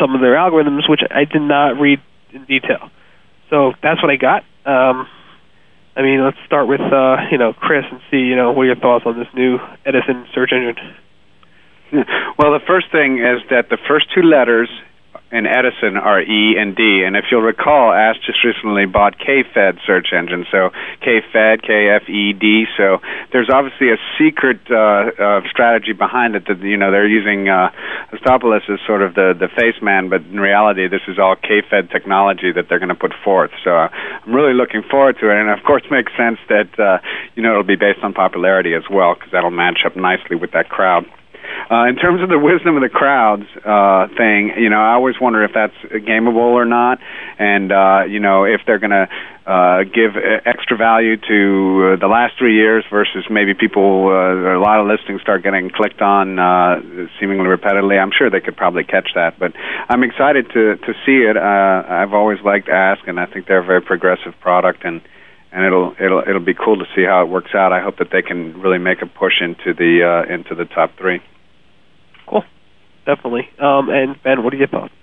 [0.00, 2.00] some of their algorithms, which I did not read
[2.32, 2.90] in detail.
[3.50, 4.42] So that's what I got.
[4.64, 5.06] Um,
[5.96, 8.66] I mean, let's start with uh, you know Chris and see you know what are
[8.66, 10.76] your thoughts on this new Edison search engine.
[12.38, 14.70] Well, the first thing is that the first two letters
[15.30, 17.02] and Edison are E and D.
[17.06, 20.70] And if you'll recall, Ask just recently bought KFed search engine, so
[21.02, 22.64] KFed, K-F-E-D.
[22.76, 22.98] So
[23.32, 27.70] there's obviously a secret uh, uh, strategy behind it that you know they're using uh,
[28.12, 31.90] Astopoulos as sort of the the face man, but in reality, this is all KFed
[31.90, 33.50] technology that they're going to put forth.
[33.62, 33.88] So uh,
[34.26, 36.98] I'm really looking forward to it, and of course, makes sense that uh,
[37.36, 40.52] you know it'll be based on popularity as well because that'll match up nicely with
[40.52, 41.06] that crowd.
[41.70, 45.14] Uh, in terms of the wisdom of the crowds uh, thing, you know, I always
[45.20, 46.98] wonder if that's gameable or not,
[47.38, 49.08] and uh, you know, if they're going to
[49.46, 54.62] uh, give extra value to uh, the last three years versus maybe people, uh, a
[54.62, 56.80] lot of listings start getting clicked on uh,
[57.18, 58.00] seemingly repetitively.
[58.00, 59.52] I'm sure they could probably catch that, but
[59.88, 61.36] I'm excited to to see it.
[61.36, 65.00] Uh, I've always liked Ask, and I think they're a very progressive product and
[65.52, 67.72] and it'll it'll it'll be cool to see how it works out.
[67.72, 70.96] I hope that they can really make a push into the uh, into the top
[70.96, 71.20] three
[73.14, 73.48] definitely.
[73.58, 74.94] Um, and Ben, what are your thoughts?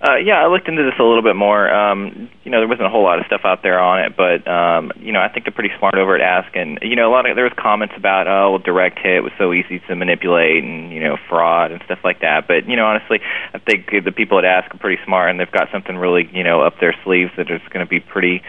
[0.00, 1.68] Uh, yeah, I looked into this a little bit more.
[1.68, 4.48] Um, you know, there wasn't a whole lot of stuff out there on it, but
[4.48, 7.12] um, you know, I think they're pretty smart over at Ask, and you know, a
[7.12, 10.64] lot of there was comments about oh, well, direct hit was so easy to manipulate,
[10.64, 12.48] and you know, fraud and stuff like that.
[12.48, 13.20] But you know, honestly,
[13.52, 16.44] I think the people at Ask are pretty smart, and they've got something really you
[16.44, 18.40] know up their sleeves that is going to be pretty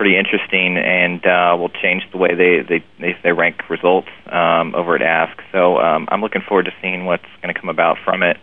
[0.00, 4.96] pretty interesting and uh, will change the way they they they, rank results um, over
[4.96, 5.36] at Ask.
[5.52, 8.38] So um, I'm looking forward to seeing what's going to come about from it.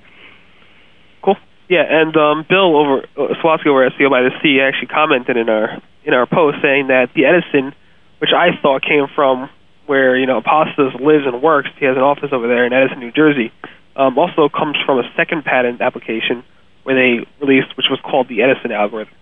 [1.24, 1.36] Cool.
[1.68, 5.50] Yeah, and um, Bill over uh, Slawski over SEO by the Sea actually commented in
[5.50, 7.74] our in our post saying that the Edison,
[8.20, 9.50] which I thought came from
[9.88, 13.00] where you know Apostas lives and works, he has an office over there in Edison,
[13.00, 13.52] New Jersey,
[13.96, 16.44] um, also comes from a second patent application
[16.84, 19.16] where they released, which was called the Edison algorithm.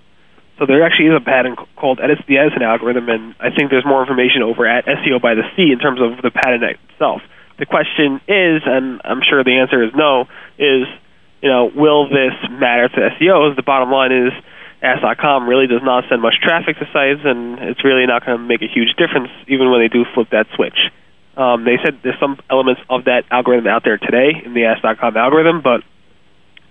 [0.58, 3.86] So there actually is a patent called Edison, the Edison algorithm, and I think there's
[3.86, 7.22] more information over at SEO by the Sea in terms of the patent itself.
[7.60, 10.88] The question is, and I'm sure the answer is no, is
[11.42, 13.56] you know will this matter to SEOs?
[13.56, 14.34] The bottom line is
[14.82, 18.44] Ask.com really does not send much traffic to sites, and it's really not going to
[18.44, 20.78] make a huge difference even when they do flip that switch.
[21.36, 25.18] Um, they said there's some elements of that algorithm out there today in the Ask.com
[25.18, 25.84] algorithm, but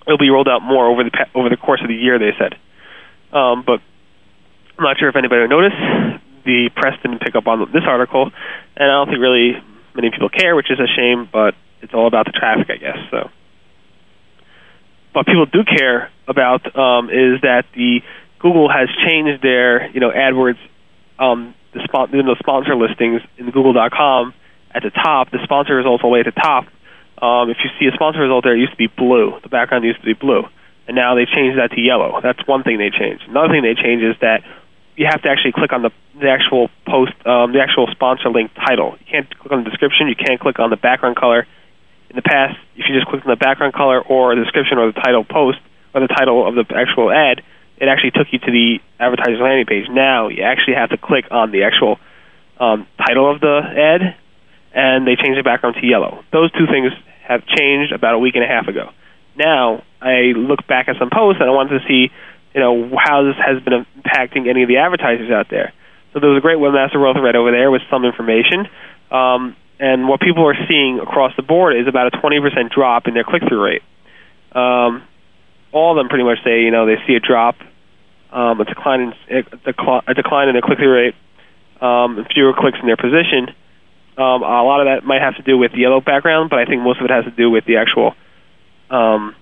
[0.06, 2.18] it'll be rolled out more over the over the course of the year.
[2.18, 2.56] They said.
[3.34, 3.82] Um, but
[4.78, 5.76] I'm not sure if anybody noticed.
[6.46, 8.30] The press didn't pick up on this article,
[8.76, 9.52] and I don't think really
[9.94, 11.28] many people care, which is a shame.
[11.30, 12.98] But it's all about the traffic, I guess.
[13.10, 13.30] So,
[15.12, 18.00] what people do care about um, is that the
[18.38, 20.60] Google has changed their, you know, AdWords,
[21.18, 24.34] um, the, spon- the sponsor listings in Google.com
[24.74, 25.30] at the top.
[25.30, 26.66] The sponsor results all the way at the top.
[27.22, 29.40] Um, if you see a sponsor result there, it used to be blue.
[29.42, 30.44] The background used to be blue
[30.86, 32.20] and now they've changed that to yellow.
[32.22, 33.24] That's one thing they changed.
[33.28, 34.44] Another thing they changed is that
[34.96, 38.54] you have to actually click on the the actual post, um, the actual sponsor link
[38.54, 38.96] title.
[39.00, 40.08] You can't click on the description.
[40.08, 41.46] You can't click on the background color.
[42.10, 44.92] In the past, if you just clicked on the background color or the description or
[44.92, 45.58] the title post
[45.92, 47.42] or the title of the actual ad,
[47.78, 49.86] it actually took you to the advertiser's landing page.
[49.90, 51.98] Now you actually have to click on the actual
[52.60, 54.14] um, title of the ad,
[54.72, 56.22] and they changed the background to yellow.
[56.30, 56.92] Those two things
[57.26, 58.90] have changed about a week and a half ago.
[59.36, 62.10] Now I look back at some posts and I wanted to see,
[62.54, 65.72] you know, how this has been impacting any of the advertisers out there.
[66.12, 68.68] So there was a great webmaster World thread over there with some information.
[69.10, 73.14] Um, and what people are seeing across the board is about a 20% drop in
[73.14, 73.82] their click-through rate.
[74.52, 75.02] Um,
[75.72, 77.56] all of them pretty much say, you know, they see a drop,
[78.30, 81.14] um, a decline in a, decline in their click-through rate,
[81.80, 83.50] um, fewer clicks in their position.
[84.16, 86.82] Um, a lot of that might have to do with yellow background, but I think
[86.82, 88.14] most of it has to do with the actual
[88.90, 89.34] um,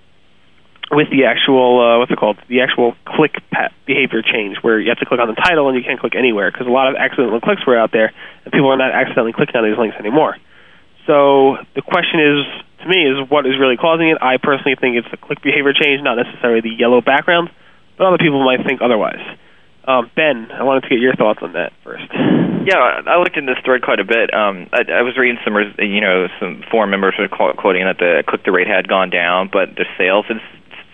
[0.91, 2.39] with the actual uh, what's it called?
[2.49, 3.41] The actual click
[3.87, 6.51] behavior change, where you have to click on the title and you can't click anywhere
[6.51, 8.13] because a lot of accidental clicks were out there,
[8.45, 10.37] and people are not accidentally clicking on these links anymore.
[11.07, 12.47] So the question is,
[12.83, 14.19] to me, is what is really causing it?
[14.21, 17.51] I personally think it's the click behavior change, not necessarily the yellow background,
[17.97, 19.21] but other people might think otherwise.
[19.85, 22.07] Um, ben, I wanted to get your thoughts on that first.
[22.65, 24.33] Yeah, I looked into this thread quite a bit.
[24.33, 28.23] Um, I, I was reading some, you know, some forum members were quoting that the
[28.29, 30.39] click-through rate had gone down, but the sales had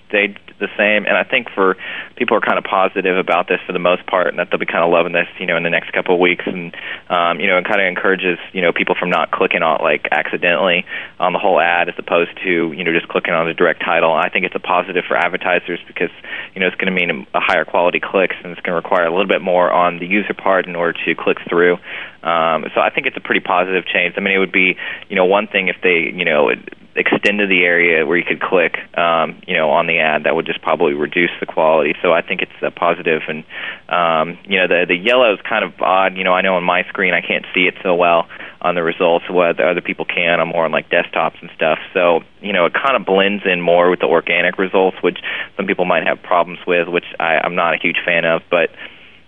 [0.08, 1.06] stayed the same.
[1.06, 1.76] And I think for
[2.16, 4.66] people are kind of positive about this for the most part, and that they'll be
[4.66, 6.44] kind of loving this, you know, in the next couple of weeks.
[6.46, 6.74] And
[7.08, 10.08] um, you know, it kind of encourages you know people from not clicking on like
[10.10, 10.84] accidentally
[11.18, 14.12] on the whole ad as opposed to you know just clicking on the direct title.
[14.12, 16.10] I think it's a positive for advertisers because
[16.54, 19.06] you know it's going to mean a higher quality clicks, and it's going to require
[19.06, 21.74] a little bit more on the user part in order to click through.
[22.22, 24.14] Um, so I think it's a pretty positive change.
[24.16, 24.76] I mean, it would be
[25.08, 26.50] you know one thing if they you know
[26.98, 30.46] extended the area where you could click, um, you know, on the ad, that would
[30.46, 31.94] just probably reduce the quality.
[32.02, 33.22] So I think it's a positive.
[33.28, 33.44] And
[33.88, 36.16] um, you know, the the yellow is kind of odd.
[36.16, 38.26] You know, I know on my screen I can't see it so well
[38.60, 40.40] on the results, what other people can.
[40.40, 41.78] I'm more on like desktops and stuff.
[41.94, 45.18] So you know, it kind of blends in more with the organic results, which
[45.56, 48.42] some people might have problems with, which I, I'm not a huge fan of.
[48.50, 48.70] But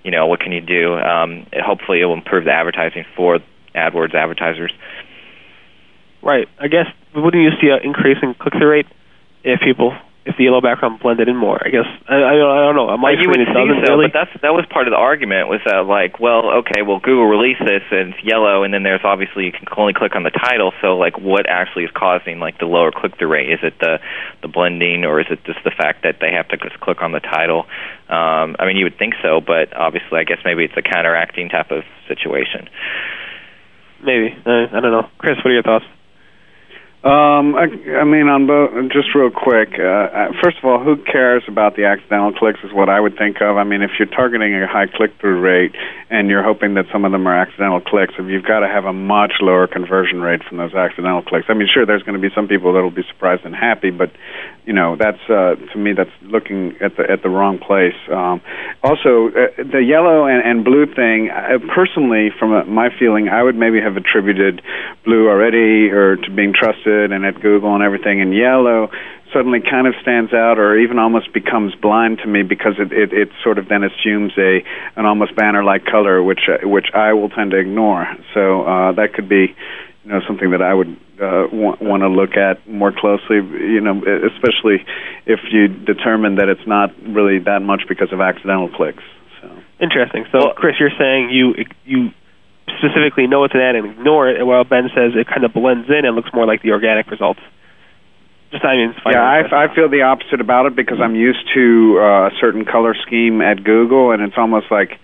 [0.03, 0.95] you know, what can you do?
[0.95, 3.39] Um, hopefully, it will improve the advertising for
[3.75, 4.73] AdWords advertisers.
[6.23, 6.49] Right.
[6.59, 8.87] I guess wouldn't you see an increase in click through rate
[9.43, 11.57] if people if the yellow background blended in more?
[11.57, 12.93] I guess I, I, I don't know.
[12.99, 14.13] My you would screen, it think doesn't so, really.
[14.13, 17.25] but that's that was part of the argument was that like, well, okay, well, Google
[17.25, 20.31] released this and it's yellow, and then there's obviously you can only click on the
[20.31, 20.73] title.
[20.85, 23.49] So like, what actually is causing like the lower click through rate?
[23.49, 23.99] Is it the
[24.45, 27.13] the blending, or is it just the fact that they have to just click on
[27.13, 27.65] the title?
[28.13, 31.49] Um, I mean, you would think so, but obviously, I guess maybe it's a counteracting
[31.49, 32.69] type of situation.
[34.05, 35.09] Maybe uh, I don't know.
[35.17, 35.85] Chris, what are your thoughts?
[37.01, 37.65] Um, I,
[37.97, 39.73] I mean, on both, just real quick.
[39.81, 42.61] Uh, uh, first of all, who cares about the accidental clicks?
[42.61, 43.57] Is what I would think of.
[43.57, 45.73] I mean, if you're targeting a high click-through rate
[46.11, 48.85] and you're hoping that some of them are accidental clicks, if you've got to have
[48.85, 51.47] a much lower conversion rate from those accidental clicks.
[51.49, 54.13] I mean, sure, there's going to be some people that'll be surprised and happy, but
[54.67, 57.97] you know, that's uh, to me that's looking at the at the wrong place.
[58.13, 58.45] Um,
[58.85, 61.33] also, uh, the yellow and, and blue thing.
[61.75, 64.61] Personally, from a, my feeling, I would maybe have attributed
[65.03, 68.91] blue already or to being trusted and at Google and everything, in yellow
[69.33, 73.13] suddenly kind of stands out or even almost becomes blind to me because it, it,
[73.13, 74.65] it sort of then assumes a
[74.97, 78.07] an almost banner like color which uh, which I will tend to ignore.
[78.35, 79.55] So uh, that could be
[80.05, 83.37] you know something that I would uh, want, want to look at more closely.
[83.37, 84.03] You know,
[84.35, 84.85] especially
[85.27, 89.05] if you determine that it's not really that much because of accidental clicks.
[89.41, 89.49] So
[89.81, 90.27] Interesting.
[90.31, 92.11] So, Chris, you're saying you you
[92.69, 95.89] specifically know it's an ad and ignore it, while Ben says it kind of blends
[95.89, 97.41] in and looks more like the organic results.
[98.51, 101.99] Just I mean, yeah, I, I feel the opposite about it because I'm used to
[102.01, 104.99] uh, a certain color scheme at Google, and it's almost like,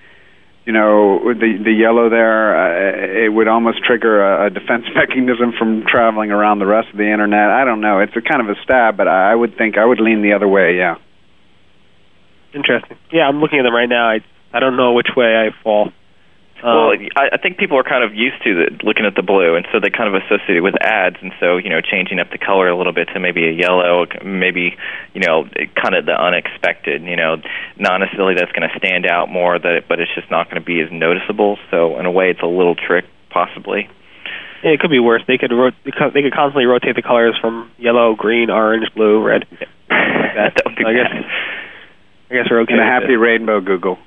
[0.64, 4.86] you know, with the the yellow there, uh, it would almost trigger a, a defense
[4.96, 7.50] mechanism from traveling around the rest of the internet.
[7.50, 8.00] I don't know.
[8.00, 10.48] It's a kind of a stab, but I would think I would lean the other
[10.48, 10.76] way.
[10.76, 10.96] Yeah.
[12.52, 12.96] Interesting.
[13.12, 14.10] Yeah, I'm looking at them right now.
[14.10, 15.92] I I don't know which way I fall.
[16.62, 19.22] Well, Um, I, I think people are kind of used to the, looking at the
[19.22, 22.18] blue, and so they kind of associate it with ads, and so you know, changing
[22.18, 24.76] up the color a little bit to maybe a yellow, maybe
[25.12, 25.44] you know,
[25.76, 27.02] kind of the unexpected.
[27.04, 27.36] You know,
[27.78, 30.64] not necessarily that's going to stand out more, that but it's just not going to
[30.64, 31.58] be as noticeable.
[31.70, 33.88] So in a way, it's a little trick, possibly.
[34.64, 35.22] yeah, it could be worse.
[35.28, 39.44] They could ro- they could constantly rotate the colors from yellow, green, orange, blue, red.
[39.88, 41.12] that would be I guess.
[42.30, 42.74] I guess we're okay.
[42.74, 43.22] In a happy it.
[43.22, 43.98] rainbow, Google.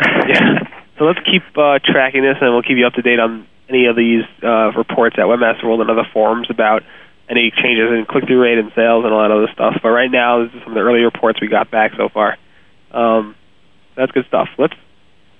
[0.00, 0.58] yeah.
[0.98, 3.86] So let's keep uh, tracking this, and we'll keep you up to date on any
[3.86, 6.82] of these uh, reports at Webmaster World and other forums about
[7.28, 9.80] any changes in click-through rate and sales and all that other stuff.
[9.82, 12.36] But right now, this is some of the early reports we got back so far.
[12.92, 13.34] Um,
[13.96, 14.48] that's good stuff.
[14.58, 14.74] Let's.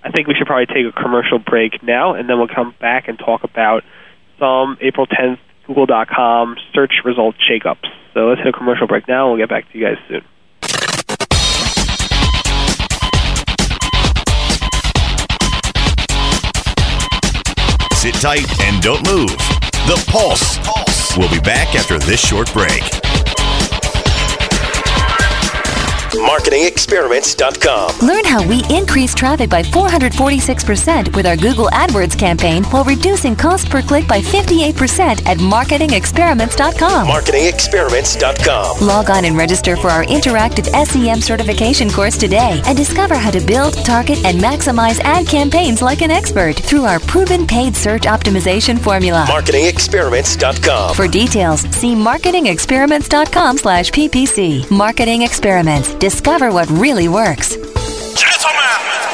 [0.03, 3.09] I think we should probably take a commercial break now, and then we'll come back
[3.09, 3.85] and talk about
[4.39, 7.89] some April 10th Google.com search result shakeups.
[8.13, 10.23] So let's hit a commercial break now, and we'll get back to you guys soon.
[18.05, 19.31] Sit tight and don't move.
[19.87, 20.59] The Pulse.
[21.17, 23.04] We'll be back after this short break.
[26.15, 28.07] MarketingExperiments.com.
[28.07, 33.69] Learn how we increase traffic by 446% with our Google AdWords campaign while reducing cost
[33.71, 37.07] per click by 58% at marketingexperiments.com.
[37.09, 38.87] MarketingExperiments.com.
[38.87, 43.41] Log on and register for our interactive SEM certification course today and discover how to
[43.45, 48.79] build, target, and maximize ad campaigns like an expert through our proven paid search optimization
[48.79, 49.25] formula.
[49.29, 50.95] MarketingExperiments.com.
[50.95, 54.71] For details, see marketingexperiments.com slash ppc.
[54.71, 55.95] Marketing Experiments.
[56.05, 57.55] Discover what really works.
[57.55, 57.65] Gentlemen,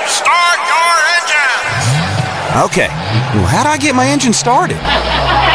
[0.09, 2.67] start your engines!
[2.67, 2.89] Okay,
[3.33, 4.77] well, how do I get my engine started?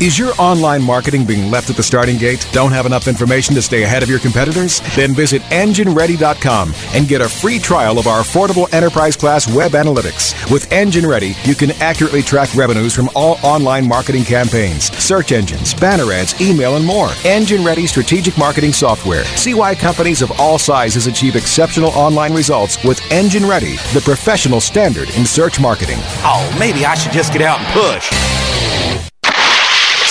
[0.00, 2.48] Is your online marketing being left at the starting gate?
[2.52, 4.80] Don't have enough information to stay ahead of your competitors?
[4.94, 10.52] Then visit EngineReady.com and get a free trial of our affordable enterprise class web analytics.
[10.52, 15.74] With Engine Ready, you can accurately track revenues from all online marketing campaigns, search engines,
[15.74, 17.10] banner ads, email, and more.
[17.24, 19.24] Engine Ready strategic marketing software.
[19.24, 24.60] See why companies of all sizes achieve exceptional online results with Engine Ready, the professional
[24.60, 25.98] standard in search marketing.
[26.22, 28.37] Oh, maybe I should just get out and push.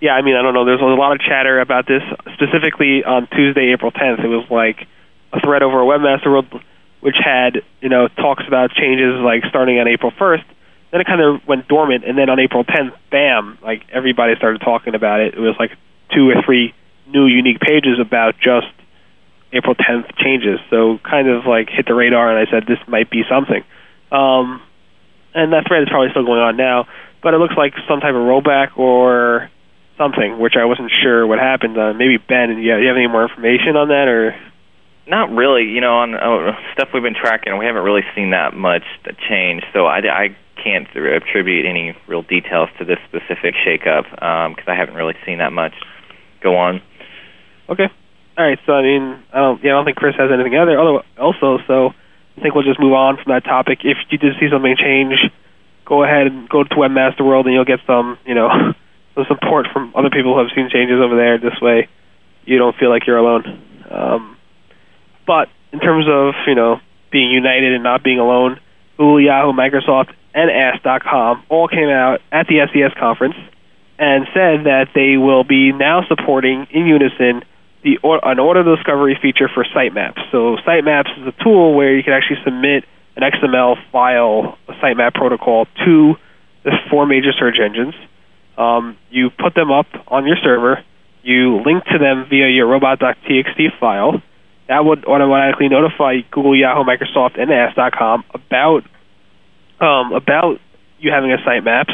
[0.00, 0.64] yeah, I mean, I don't know.
[0.64, 2.02] There's a lot of chatter about this.
[2.32, 4.88] Specifically on Tuesday, April 10th, it was like
[5.34, 6.46] a thread over a webmaster world,
[7.00, 10.44] which had you know talks about changes like starting on April 1st.
[10.90, 13.58] Then it kind of went dormant, and then on April 10th, bam!
[13.62, 15.34] Like everybody started talking about it.
[15.34, 15.72] It was like
[16.14, 16.74] two or three
[17.06, 18.72] new unique pages about just
[19.52, 20.60] April 10th changes.
[20.70, 23.64] So kind of like hit the radar, and I said this might be something.
[24.12, 24.62] Um,
[25.34, 26.86] and that thread is probably still going on now,
[27.22, 29.50] but it looks like some type of rollback or
[29.98, 31.78] something, which I wasn't sure what happened.
[31.78, 34.34] Uh, maybe Ben, do you, have, do you have any more information on that, or?
[35.06, 35.64] Not really.
[35.64, 38.84] You know, on uh, stuff we've been tracking, we haven't really seen that much
[39.28, 39.62] change.
[39.72, 44.76] So I, I can't attribute any real details to this specific shakeup because um, I
[44.76, 45.74] haven't really seen that much
[46.42, 46.80] go on.
[47.68, 47.88] Okay.
[48.40, 48.58] All right.
[48.64, 49.62] So I mean, I don't.
[49.62, 50.80] Yeah, I don't think Chris has anything other.
[51.20, 53.80] Also, so I think we'll just move on from that topic.
[53.84, 55.12] If you did see something change,
[55.84, 58.48] go ahead and go to Webmaster World, and you'll get some, you know,
[59.14, 61.36] some support from other people who have seen changes over there.
[61.36, 61.88] This way,
[62.46, 63.44] you don't feel like you're alone.
[63.90, 64.38] Um,
[65.26, 66.80] but in terms of you know
[67.12, 68.58] being united and not being alone,
[68.96, 73.36] Google, Yahoo, Microsoft, and Ask.com all came out at the SES conference
[73.98, 77.44] and said that they will be now supporting in unison
[77.82, 80.20] the an auto discovery feature for sitemaps.
[80.32, 82.84] So sitemaps is a tool where you can actually submit
[83.16, 86.14] an XML file, a sitemap protocol, to
[86.64, 87.94] the four major search engines.
[88.58, 90.84] Um, you put them up on your server.
[91.22, 94.22] You link to them via your robot.txt file.
[94.68, 98.84] That would automatically notify Google, Yahoo, Microsoft, and Ask.com about
[99.80, 100.60] um, about
[100.98, 101.92] you having a sitemaps.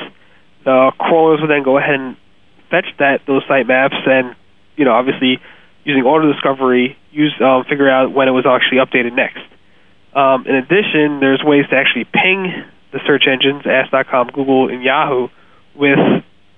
[0.64, 2.16] The crawlers would then go ahead and
[2.70, 4.34] fetch that those sitemaps and
[4.76, 5.38] you know obviously
[5.86, 9.46] using auto discovery, use um, figure out when it was actually updated next.
[10.12, 12.50] Um, in addition, there's ways to actually ping
[12.90, 15.28] the search engines, Ask.com, Google, and Yahoo,
[15.76, 15.98] with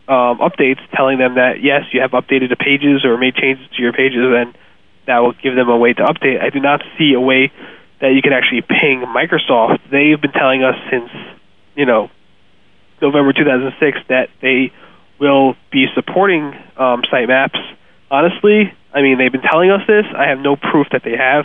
[0.08, 3.82] um, updates telling them that yes, you have updated the pages or made changes to
[3.82, 4.56] your pages, and
[5.06, 6.40] that will give them a way to update.
[6.40, 7.52] I do not see a way
[8.00, 9.80] that you can actually ping Microsoft.
[9.90, 11.10] They've been telling us since
[11.76, 12.08] you know
[13.02, 14.72] November 2006 that they
[15.20, 17.58] will be supporting um, sitemaps.
[18.10, 20.04] Honestly, I mean, they've been telling us this.
[20.16, 21.44] I have no proof that they have.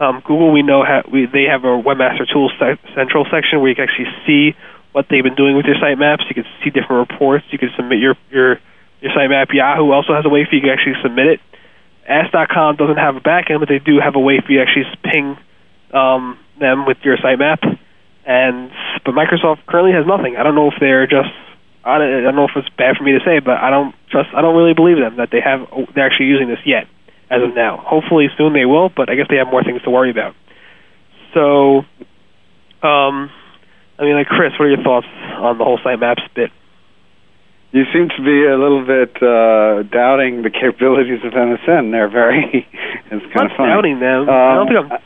[0.00, 3.68] Um, Google, we know ha- we, they have a Webmaster Tools se- Central section where
[3.68, 4.56] you can actually see
[4.92, 6.28] what they've been doing with your sitemaps.
[6.28, 7.44] You can see different reports.
[7.50, 8.58] You can submit your your
[9.00, 9.52] your sitemap.
[9.52, 11.40] Yahoo also has a way for you to actually submit it.
[12.08, 14.86] Ask.com doesn't have a backend, but they do have a way for you to actually
[15.04, 15.36] ping
[15.92, 17.60] um, them with your sitemap.
[18.24, 18.70] And
[19.04, 20.36] but Microsoft currently has nothing.
[20.36, 21.28] I don't know if they're just
[21.84, 24.28] I don't know if it's bad for me to say, but I don't trust.
[24.34, 25.66] I don't really believe them that they have.
[25.94, 26.84] They're actually using this yet,
[27.30, 27.78] as of now.
[27.78, 30.34] Hopefully soon they will, but I guess they have more things to worry about.
[31.34, 31.86] So,
[32.82, 33.30] um,
[33.98, 35.06] I mean, like Chris, what are your thoughts
[35.38, 36.50] on the whole sitemaps bit?
[37.70, 41.92] You seem to be a little bit uh, doubting the capabilities of MSN.
[41.92, 42.66] They're very.
[43.10, 43.72] it's kind I'm of funny.
[43.72, 44.28] doubting them.
[44.28, 44.98] Um, I don't think I'm.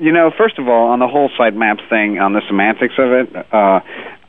[0.00, 3.34] You know, first of all, on the whole sitemaps thing, on the semantics of it,
[3.34, 3.80] uh,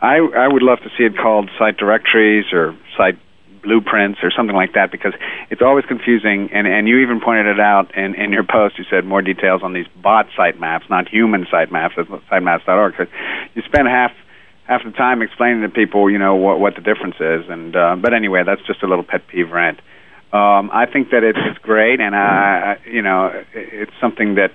[0.02, 3.20] I I would love to see it called site directories or site
[3.62, 5.14] blueprints or something like that because
[5.50, 8.78] it's always confusing and and you even pointed it out in in your post.
[8.78, 13.06] You said more details on these bot sitemaps not human sitemaps at sitemaps.org so
[13.56, 14.12] you spend half
[14.66, 17.96] half the time explaining to people you know what what the difference is and uh,
[17.98, 19.80] but anyway that's just a little pet peeve rant.
[20.32, 24.54] Um, I think that it's, it's great and I you know it's something that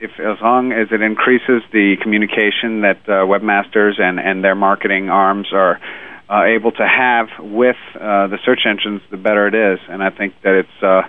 [0.00, 5.08] if as long as it increases the communication that uh, webmasters and and their marketing
[5.08, 5.80] arms are
[6.28, 9.78] uh, able to have with uh, the search engines, the better it is.
[9.88, 11.02] And I think that it's, uh,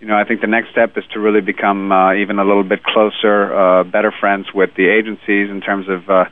[0.00, 2.64] you know, I think the next step is to really become uh, even a little
[2.64, 6.24] bit closer, uh, better friends with the agencies in terms of uh,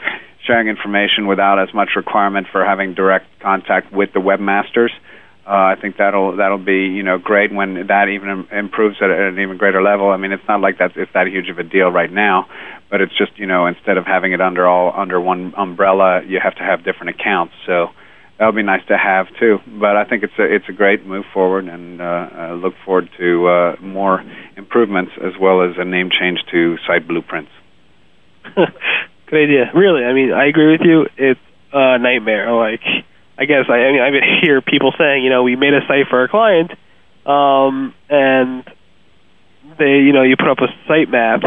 [0.47, 4.89] sharing information without as much requirement for having direct contact with the webmasters.
[4.91, 5.10] Uh,
[5.53, 9.57] I think that'll that'll be you know great when that even improves at an even
[9.57, 10.11] greater level.
[10.11, 12.47] I mean, it's not like that's it's that huge of a deal right now,
[12.91, 16.39] but it's just you know instead of having it under all under one umbrella, you
[16.43, 17.55] have to have different accounts.
[17.67, 17.89] So
[18.39, 19.59] that'll be nice to have too.
[19.67, 23.11] But I think it's a it's a great move forward, and uh, I look forward
[23.19, 24.25] to uh, more
[24.57, 27.51] improvements as well as a name change to Site Blueprints.
[29.31, 29.71] Good idea.
[29.75, 31.07] Really, I mean, I agree with you.
[31.17, 31.41] It's
[31.73, 32.51] a nightmare.
[32.53, 32.81] Like,
[33.41, 36.09] I guess I, I mean, I hear people saying, you know, we made a site
[36.09, 36.73] for a client,
[37.25, 38.65] um, and
[39.79, 41.43] they, you know, you put up a sitemap,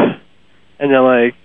[0.80, 1.36] and they're like,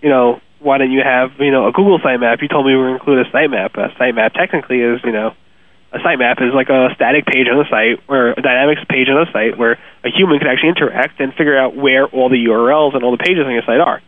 [0.00, 2.40] you know, why didn't you have, you know, a Google sitemap?
[2.40, 3.74] You told me we were include a sitemap.
[3.74, 5.34] A sitemap technically is, you know,
[5.92, 9.24] a sitemap is like a static page on the site or a dynamics page on
[9.24, 12.94] the site where a human can actually interact and figure out where all the URLs
[12.94, 14.02] and all the pages on your site are.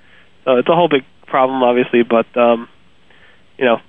[0.44, 2.68] So it's a whole big problem, obviously, but um,
[3.59, 3.80] you know,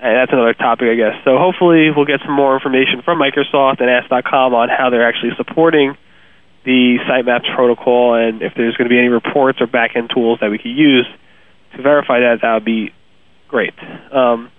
[0.00, 1.14] that's another topic, I guess.
[1.24, 5.32] So hopefully we'll get some more information from Microsoft and Ask.com on how they're actually
[5.36, 5.96] supporting
[6.64, 10.50] the sitemaps protocol and if there's going to be any reports or backend tools that
[10.50, 11.06] we could use
[11.76, 12.92] to verify that, that would be
[13.48, 13.74] great.
[14.12, 14.50] Um,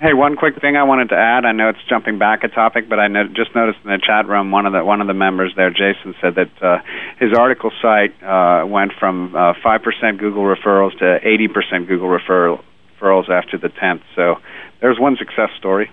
[0.00, 1.46] Hey, one quick thing I wanted to add.
[1.46, 4.50] I know it's jumping back a topic, but I just noticed in the chat room
[4.50, 6.82] one of the one of the members there, Jason, said that uh,
[7.18, 12.08] his article site uh, went from uh, five percent Google referrals to eighty percent Google
[12.08, 12.62] referral,
[13.04, 14.02] referrals after the tenth.
[14.16, 14.36] So
[14.80, 15.90] there's one success story.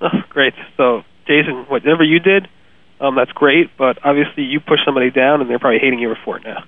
[0.00, 0.54] Oh, great.
[0.76, 2.48] So Jason, whatever you did,
[3.00, 3.70] um, that's great.
[3.76, 6.64] But obviously, you pushed somebody down, and they're probably hating you for it now.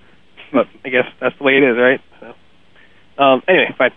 [0.52, 2.00] But I guess that's the way it is, right?
[2.18, 3.92] So, um, anyway, fine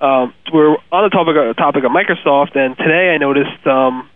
[0.00, 4.08] um, we're on the topic of, topic of Microsoft, and today I noticed um,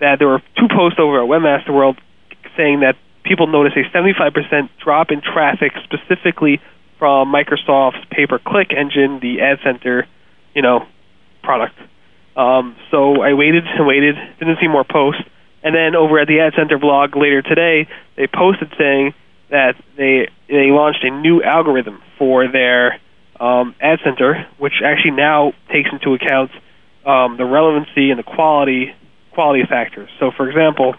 [0.00, 1.98] that there were two posts over at Webmaster World
[2.56, 6.60] saying that people noticed a 75% drop in traffic specifically
[6.98, 10.06] from Microsoft's pay-per-click engine, the Ad Center,
[10.54, 10.86] you know,
[11.42, 11.78] product.
[12.36, 15.22] Um, so I waited and waited, didn't see more posts,
[15.62, 19.14] and then over at the Ad Center blog later today, they posted saying
[19.50, 23.00] that they they launched a new algorithm for their
[23.38, 26.50] um, Ad Center, which actually now takes into account
[27.06, 28.94] um, the relevancy and the quality
[29.32, 30.08] quality factors.
[30.20, 30.94] So, for example,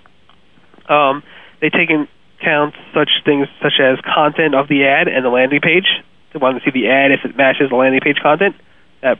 [0.89, 1.23] um,
[1.61, 5.61] they take into account such things such as content of the ad and the landing
[5.61, 5.87] page.
[6.33, 8.55] They want to see the ad if it matches the landing page content.
[9.01, 9.19] That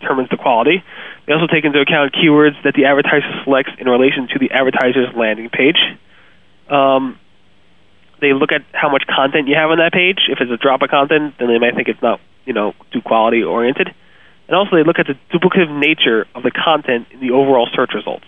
[0.00, 0.82] determines the quality.
[1.26, 5.14] They also take into account keywords that the advertiser selects in relation to the advertiser's
[5.14, 5.78] landing page.
[6.68, 7.18] Um,
[8.20, 10.28] they look at how much content you have on that page.
[10.28, 13.00] If it's a drop of content, then they might think it's not you know, too
[13.00, 13.88] quality oriented.
[14.48, 17.92] And also, they look at the duplicative nature of the content in the overall search
[17.94, 18.24] results.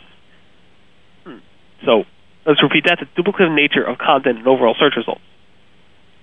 [1.24, 1.38] Hmm.
[1.84, 2.04] So,
[2.46, 5.22] let's repeat that: the duplicative nature of content in overall search results.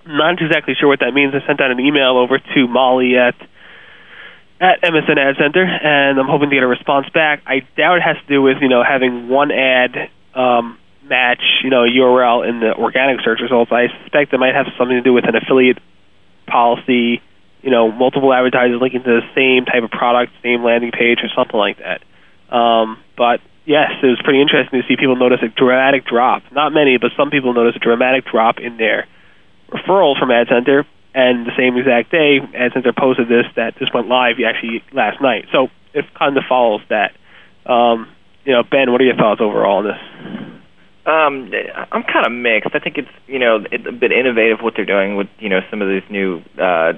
[0.08, 1.34] Not exactly sure what that means.
[1.36, 3.36] I sent out an email over to Molly at
[4.60, 7.42] at MSN Ad Center, and I'm hoping to get a response back.
[7.48, 9.96] I doubt it has to do with you know having one ad
[10.36, 13.72] um, match you know URL in the organic search results.
[13.72, 15.80] I suspect it might have something to do with an affiliate
[16.48, 17.22] policy
[17.62, 21.30] you know, multiple advertisers linking to the same type of product, same landing page, or
[21.36, 22.02] something like that.
[22.56, 26.44] Um, but yes, it was pretty interesting to see people notice a dramatic drop.
[26.52, 29.08] Not many, but some people notice a dramatic drop in their
[29.70, 30.86] referrals from Ad Center.
[31.14, 34.84] And the same exact day, as since I posted this that this went live actually
[34.94, 35.46] last night.
[35.52, 37.12] So it kind of follows that.
[37.66, 38.08] Um,
[38.46, 40.02] you know, Ben, what are your thoughts overall on this?
[41.06, 41.52] Um,
[41.92, 42.70] I'm kind of mixed.
[42.76, 45.62] I think it's you know it's a bit innovative what they're doing with you know
[45.70, 46.94] some of these new uh,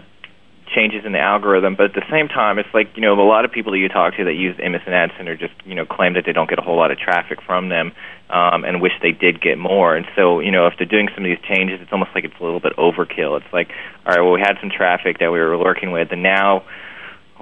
[0.73, 3.45] changes in the algorithm, but at the same time, it's like you know a lot
[3.45, 6.13] of people that you talk to that use MSN Ad Center just you know claim
[6.13, 7.91] that they don't get a whole lot of traffic from them,
[8.29, 9.95] um, and wish they did get more.
[9.95, 12.39] And so you know if they're doing some of these changes, it's almost like it's
[12.39, 13.37] a little bit overkill.
[13.39, 13.69] It's like
[14.05, 16.63] all right, well we had some traffic that we were working with, and now.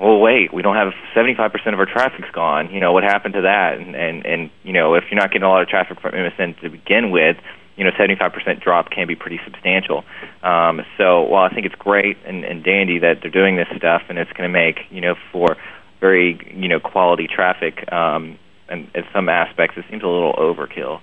[0.01, 2.71] Oh wait, we don't have 75% of our traffic's gone.
[2.71, 3.77] You know what happened to that?
[3.77, 6.57] And and and you know if you're not getting a lot of traffic from MSN
[6.61, 7.36] to begin with,
[7.80, 10.03] you know, 75% drop can be pretty substantial.
[10.43, 14.01] Um, so while I think it's great and, and dandy that they're doing this stuff
[14.09, 15.55] and it's going to make, you know, for
[16.01, 20.99] very, you know, quality traffic, um, and in some aspects it seems a little overkill.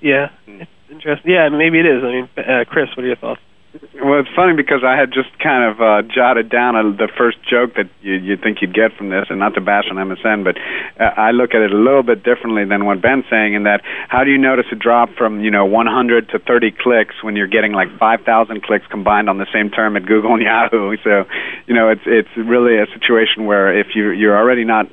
[0.00, 1.30] Yeah, it's interesting.
[1.30, 2.02] Yeah, maybe it is.
[2.02, 3.40] I mean, uh, Chris, what are your thoughts?
[3.72, 7.38] Well, it's funny because I had just kind of uh, jotted down a, the first
[7.48, 10.44] joke that you, you'd think you'd get from this, and not to bash on MSN,
[10.44, 10.60] but
[11.00, 13.54] uh, I look at it a little bit differently than what Ben's saying.
[13.54, 17.14] In that, how do you notice a drop from you know 100 to 30 clicks
[17.22, 20.96] when you're getting like 5,000 clicks combined on the same term at Google and Yahoo?
[21.02, 21.24] So,
[21.66, 24.86] you know, it's it's really a situation where if you you're already not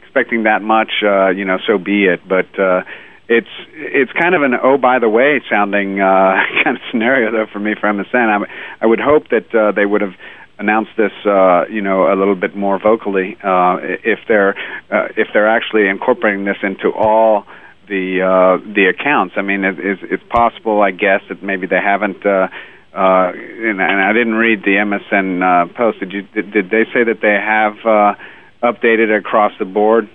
[0.00, 2.26] expecting that much, uh, you know, so be it.
[2.26, 2.84] But uh,
[3.28, 7.46] it's it's kind of an oh by the way sounding uh, kind of scenario though
[7.52, 8.14] for me for MSN.
[8.14, 10.14] I, I would hope that uh, they would have
[10.58, 14.56] announced this uh, you know a little bit more vocally uh, if they're
[14.90, 17.44] uh, if they're actually incorporating this into all
[17.88, 19.34] the uh, the accounts.
[19.36, 22.24] I mean, it, it's, it's possible, I guess, that maybe they haven't.
[22.24, 22.48] Uh,
[22.94, 26.00] uh, and, and I didn't read the MSN uh, post.
[26.00, 26.22] Did you?
[26.22, 28.14] Did, did they say that they have uh,
[28.62, 30.08] updated across the board?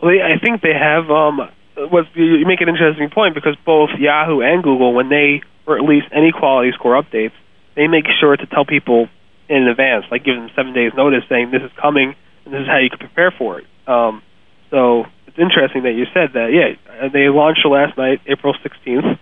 [0.00, 1.10] Well, I think they have.
[1.10, 1.40] Um,
[1.76, 6.32] what you make an interesting point because both Yahoo and Google, when they release any
[6.32, 7.32] quality score updates,
[7.74, 9.08] they make sure to tell people
[9.48, 12.14] in advance, like give them seven days notice, saying this is coming
[12.44, 13.66] and this is how you can prepare for it.
[13.86, 14.22] Um,
[14.70, 16.50] so it's interesting that you said that.
[16.50, 19.18] Yeah, they launched last night, April 16th,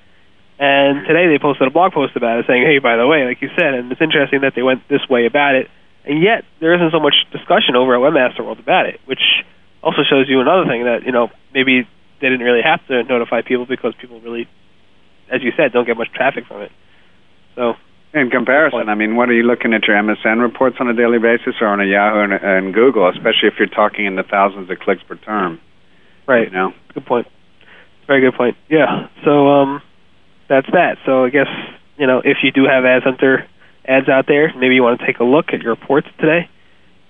[0.58, 3.42] and today they posted a blog post about it, saying, "Hey, by the way, like
[3.42, 5.68] you said," and it's interesting that they went this way about it,
[6.06, 9.42] and yet there isn't so much discussion over at Webmaster World about it, which
[9.82, 11.86] also shows you another thing that you know maybe
[12.20, 14.48] they didn't really have to notify people because people really,
[15.32, 16.72] as you said, don't get much traffic from it.
[17.54, 17.74] So
[18.14, 21.18] in comparison, I mean, what are you looking at your MSN reports on a daily
[21.18, 24.70] basis, or on a Yahoo and, and Google, especially if you're talking in the thousands
[24.70, 25.60] of clicks per term?
[26.26, 26.48] Right.
[26.48, 26.72] You know.
[26.94, 27.26] Good point.
[28.06, 28.56] Very good point.
[28.70, 29.08] Yeah.
[29.24, 29.82] So um,
[30.48, 30.98] that's that.
[31.04, 31.48] So I guess
[31.98, 33.48] you know if you do have Ad Center
[33.86, 36.48] ads out there, maybe you want to take a look at your reports today.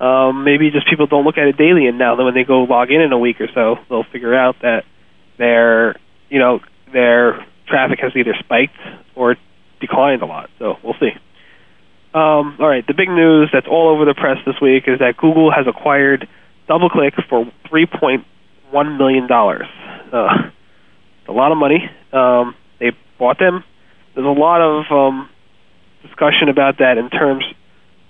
[0.01, 2.65] Um, maybe just people don't look at it daily, and now that when they go
[2.65, 4.85] log in in a week or so, they'll figure out that
[5.39, 5.97] their
[6.29, 6.61] you know
[6.93, 8.79] their traffic has either spiked
[9.15, 9.37] or
[9.81, 10.51] declined a lot.
[10.59, 11.11] So we'll see.
[12.15, 15.17] Um, all right, the big news that's all over the press this week is that
[15.17, 16.29] Google has acquired
[16.69, 18.25] DoubleClick for three point
[18.71, 19.67] one million dollars.
[20.13, 20.51] Uh,
[21.29, 21.91] a lot of money.
[22.13, 23.65] Um, they bought them.
[24.15, 25.29] There's a lot of um,
[26.03, 27.45] discussion about that in terms.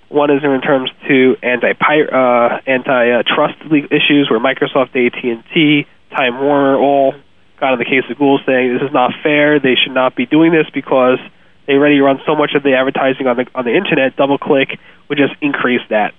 [0.09, 6.39] One is in terms to anti uh, antitrust issues, where Microsoft, AT and T, Time
[6.39, 7.13] Warner all
[7.59, 9.59] got in the case of Google, saying this is not fair.
[9.59, 11.19] They should not be doing this because
[11.67, 14.15] they already run so much of the advertising on the on the internet.
[14.15, 14.77] DoubleClick
[15.09, 16.13] would just increase that.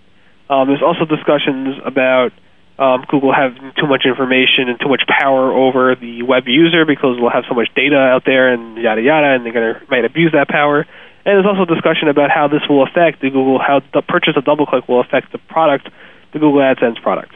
[0.49, 2.33] Um, there's also discussions about
[2.79, 7.17] um, Google having too much information and too much power over the web user because
[7.19, 10.33] we'll have so much data out there and yada yada, and they're to might abuse
[10.33, 10.87] that power.
[11.27, 14.45] And there's also discussion about how this will affect the Google, how the purchase of
[14.45, 15.89] DoubleClick will affect the product,
[16.33, 17.33] the Google AdSense product.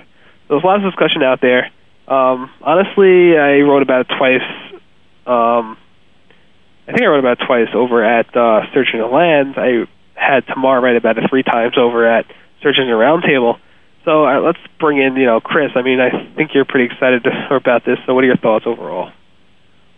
[0.47, 1.71] So there's lots of discussion out there.
[2.11, 4.81] Um, honestly, I wrote about it twice.
[5.27, 5.79] Um,
[6.89, 9.55] I think I wrote about it twice over at uh, Search Engine Land.
[9.57, 12.27] I had Tamar write about it three times over at
[12.63, 13.61] Search Engine Roundtable.
[14.05, 15.71] So uh, let's bring in, you know, Chris.
[15.77, 17.99] I mean, I think you're pretty excited to, about this.
[18.07, 19.13] So what are your thoughts overall?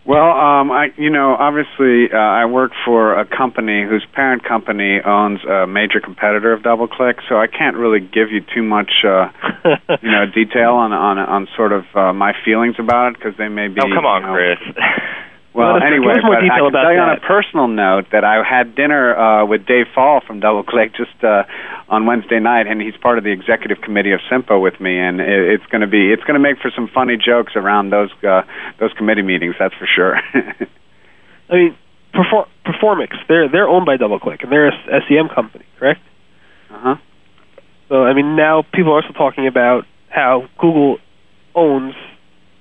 [0.05, 4.99] Well, um, I, you know, obviously, uh, I work for a company whose parent company
[4.99, 9.31] owns a major competitor of DoubleClick, so I can't really give you too much, uh,
[10.01, 13.47] you know, detail on on on sort of uh, my feelings about it because they
[13.47, 13.79] may be.
[13.79, 14.75] Oh, come on, you know, Chris.
[15.53, 18.73] Well, us- anyway, but I can tell you on a personal note that I had
[18.75, 21.43] dinner uh, with Dave Fall from DoubleClick just uh,
[21.89, 25.21] on Wednesday night, and he's part of the executive committee of Sempo with me, and
[25.21, 28.09] it, it's going to be it's going to make for some funny jokes around those
[28.23, 28.41] uh,
[28.79, 29.55] those committee meetings.
[29.59, 30.17] That's for sure.
[31.49, 31.77] I mean,
[32.13, 36.01] Perfor- Performics, they're they're owned by DoubleClick, and they're a SEM company, correct?
[36.71, 36.95] uh huh.
[37.89, 40.97] So I mean, now people are also talking about how Google
[41.53, 41.93] owns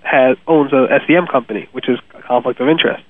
[0.02, 3.02] has owns a SEM company, which is a conflict of interest.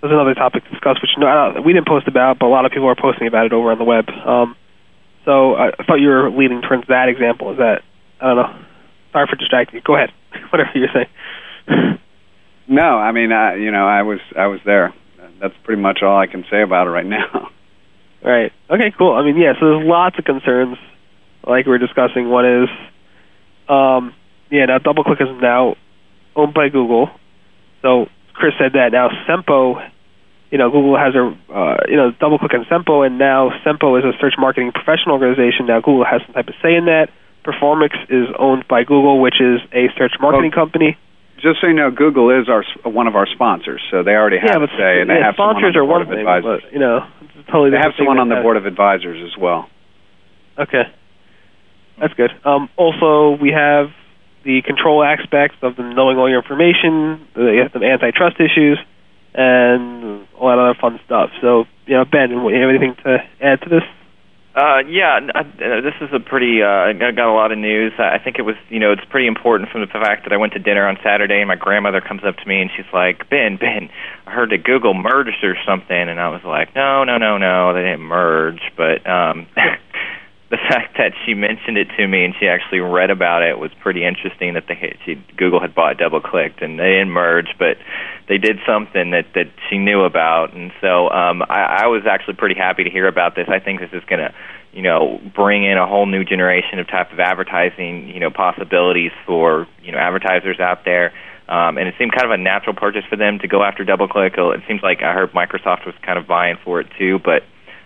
[0.00, 2.70] There's another topic to discuss, which no, we didn't post about, but a lot of
[2.70, 4.08] people are posting about it over on the web.
[4.08, 4.56] Um,
[5.24, 7.52] so I I thought you were leading towards that example.
[7.52, 7.82] Is that
[8.20, 8.64] I don't know.
[9.12, 9.82] Sorry for distracting you.
[9.82, 10.10] Go ahead.
[10.50, 11.98] Whatever you're saying.
[12.68, 14.92] No, I mean, I, you know, I was I was there.
[15.40, 17.48] That's pretty much all I can say about it right now.
[18.22, 18.52] Right.
[18.68, 19.14] Okay, cool.
[19.14, 20.76] I mean, yeah, so there's lots of concerns
[21.46, 22.28] like we were discussing.
[22.28, 22.68] One is,
[23.68, 24.14] um,
[24.50, 25.76] yeah, now DoubleClick is now
[26.36, 27.10] owned by Google.
[27.82, 29.82] So Chris said that now Sempo,
[30.50, 34.04] you know, Google has a, uh, you know, DoubleClick and Sempo, and now Sempo is
[34.04, 35.66] a search marketing professional organization.
[35.66, 37.10] Now Google has some type of say in that.
[37.44, 40.98] Performics is owned by Google, which is a search marketing company.
[41.40, 44.58] Just so you know, Google is our one of our sponsors, so they already have
[44.58, 46.62] yeah, a but say, and they have sponsors are one of thing, advisors.
[46.64, 49.70] but you know, it's totally They have someone on the board of advisors as well.
[50.58, 50.82] Okay.
[52.00, 52.30] That's good.
[52.44, 53.90] Um, also, we have
[54.48, 58.80] the control aspects of them knowing all your information, the, some antitrust issues,
[59.34, 61.28] and a lot of other fun stuff.
[61.42, 63.84] So, you know, Ben, do you have anything to add to this?
[64.56, 66.62] Uh, yeah, uh, uh, this is a pretty.
[66.64, 67.92] Uh, I got a lot of news.
[67.98, 70.54] I think it was, you know, it's pretty important from the fact that I went
[70.54, 73.56] to dinner on Saturday, and my grandmother comes up to me and she's like, "Ben,
[73.60, 73.90] Ben,
[74.26, 77.74] I heard that Google merged or something," and I was like, "No, no, no, no,
[77.74, 79.46] they didn't merge." But um,
[80.50, 83.70] the fact that she mentioned it to me and she actually read about it was
[83.80, 84.54] pretty interesting.
[84.54, 87.76] That they she Google had bought DoubleClicked and they didn't merge, but
[88.28, 92.34] they did something that that she knew about, and so um, I, I was actually
[92.34, 93.48] pretty happy to hear about this.
[93.48, 94.34] I think this is going to,
[94.72, 99.12] you know, bring in a whole new generation of type of advertising, you know, possibilities
[99.26, 101.12] for you know advertisers out there.
[101.48, 104.36] Um, and it seemed kind of a natural purchase for them to go after DoubleClick.
[104.36, 107.42] It seems like I heard Microsoft was kind of vying for it too, but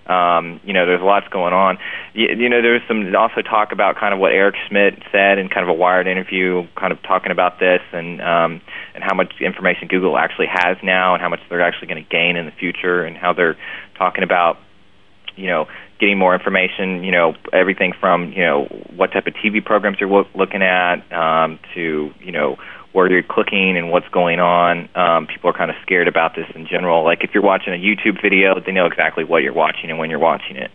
[0.06, 1.78] Um, you know, there's lots going on.
[2.12, 5.48] You, you know, there's some also talk about kind of what Eric Schmidt said in
[5.48, 8.60] kind of a Wired interview, kind of talking about this and um,
[8.94, 12.08] and how much information Google actually has now, and how much they're actually going to
[12.10, 13.56] gain in the future, and how they're
[13.96, 14.58] talking about,
[15.36, 15.66] you know,
[16.00, 17.04] getting more information.
[17.04, 18.64] You know, everything from you know
[18.96, 22.56] what type of TV programs you're lo- looking at um, to you know
[22.92, 24.88] where you're clicking and what's going on.
[24.94, 27.04] Um, people are kind of scared about this in general.
[27.04, 30.10] Like if you're watching a YouTube video, they know exactly what you're watching and when
[30.10, 30.70] you're watching it.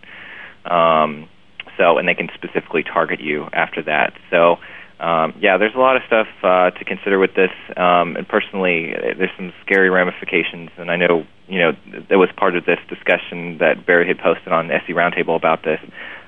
[0.70, 1.30] Um,
[1.78, 4.14] so, and they can specifically target you after that.
[4.32, 4.58] So,
[5.00, 7.52] um, yeah, there's a lot of stuff uh, to consider with this.
[7.78, 10.72] Um, and personally, there's some scary ramifications.
[10.78, 11.72] And I know, you know,
[12.10, 15.80] there was part of this discussion that Barry had posted on SE Roundtable about this.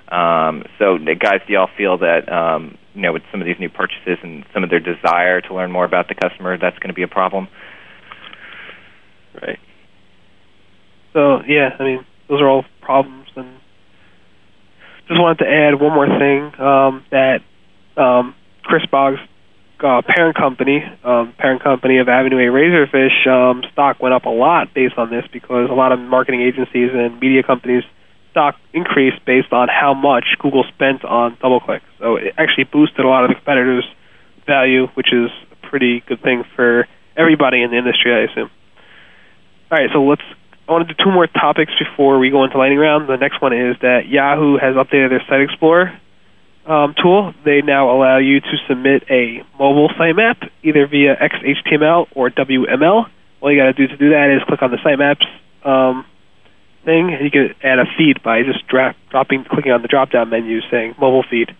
[0.09, 3.69] Um, so, guys, do y'all feel that um, you know with some of these new
[3.69, 6.93] purchases and some of their desire to learn more about the customer, that's going to
[6.93, 7.47] be a problem?
[9.41, 9.59] Right.
[11.13, 13.59] So yeah, I mean those are all problems, and
[15.07, 17.39] just wanted to add one more thing um, that
[17.97, 19.19] um, Chris Boggs'
[19.83, 24.29] uh, parent company, um, parent company of Avenue A Razorfish, um, stock went up a
[24.29, 27.83] lot based on this because a lot of marketing agencies and media companies
[28.39, 31.81] stock increased based on how much Google spent on DoubleClick.
[31.99, 33.85] So it actually boosted a lot of the competitors'
[34.47, 36.87] value, which is a pretty good thing for
[37.17, 38.49] everybody in the industry, I assume.
[39.71, 40.21] All right, so let's.
[40.67, 43.09] I want to do two more topics before we go into lightning round.
[43.09, 45.99] The next one is that Yahoo has updated their Site Explorer
[46.67, 47.33] um, tool.
[47.43, 53.09] They now allow you to submit a mobile sitemap either via XHTML or WML.
[53.41, 55.25] All you got to do to do that is click on the sitemaps
[55.67, 56.05] um,
[56.85, 60.29] thing, and you can add a feed by just dra- dropping, clicking on the drop-down
[60.29, 61.55] menu saying mobile feed.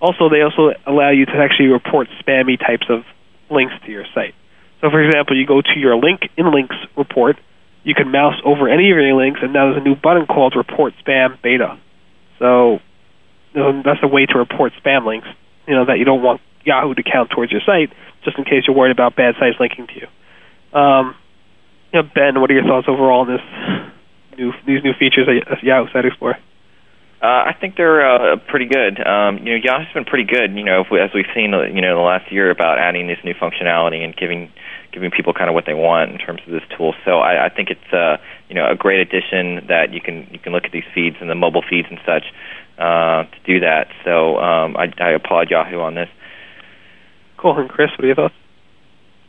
[0.00, 3.04] Also, they also allow you to actually report spammy types of
[3.50, 4.34] links to your site.
[4.80, 7.36] So, for example, you go to your link in links report,
[7.84, 10.54] you can mouse over any of your links, and now there's a new button called
[10.56, 11.78] Report Spam Beta.
[12.38, 12.80] So,
[13.54, 15.28] that's a way to report spam links.
[15.68, 17.92] You know that you don't want Yahoo to count towards your site,
[18.24, 20.78] just in case you're worried about bad sites linking to you.
[20.78, 21.14] Um,
[21.92, 23.42] you know, Ben, what are your thoughts overall on this
[24.36, 26.38] new these new features at Yahoo Site Explorer?
[27.22, 28.98] Uh, I think they're uh, pretty good.
[28.98, 30.58] Um, you know, Yahoo's been pretty good.
[30.58, 33.18] You know, we, as we've seen, uh, you know, the last year about adding this
[33.22, 34.50] new functionality and giving
[34.92, 36.94] giving people kind of what they want in terms of this tool.
[37.04, 38.16] So I, I think it's uh,
[38.48, 41.30] you know a great addition that you can you can look at these feeds and
[41.30, 42.24] the mobile feeds and such
[42.76, 43.86] uh, to do that.
[44.04, 46.08] So um, I, I applaud Yahoo on this.
[47.36, 47.58] Cool.
[47.58, 48.34] And Chris, what are your thoughts?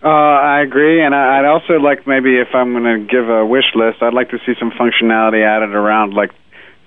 [0.04, 3.46] Uh, I agree, and I, I'd also like maybe if I'm going to give a
[3.46, 6.32] wish list, I'd like to see some functionality added around like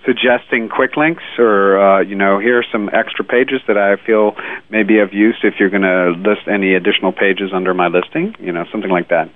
[0.05, 4.37] suggesting quick links or uh, you know here are some extra pages that I feel
[4.71, 8.35] may be of use if you're going to list any additional pages under my listing,
[8.39, 9.31] you know something like that.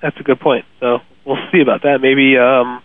[0.00, 0.64] That's a good point.
[0.78, 1.98] So we'll see about that.
[2.00, 2.80] Maybe um,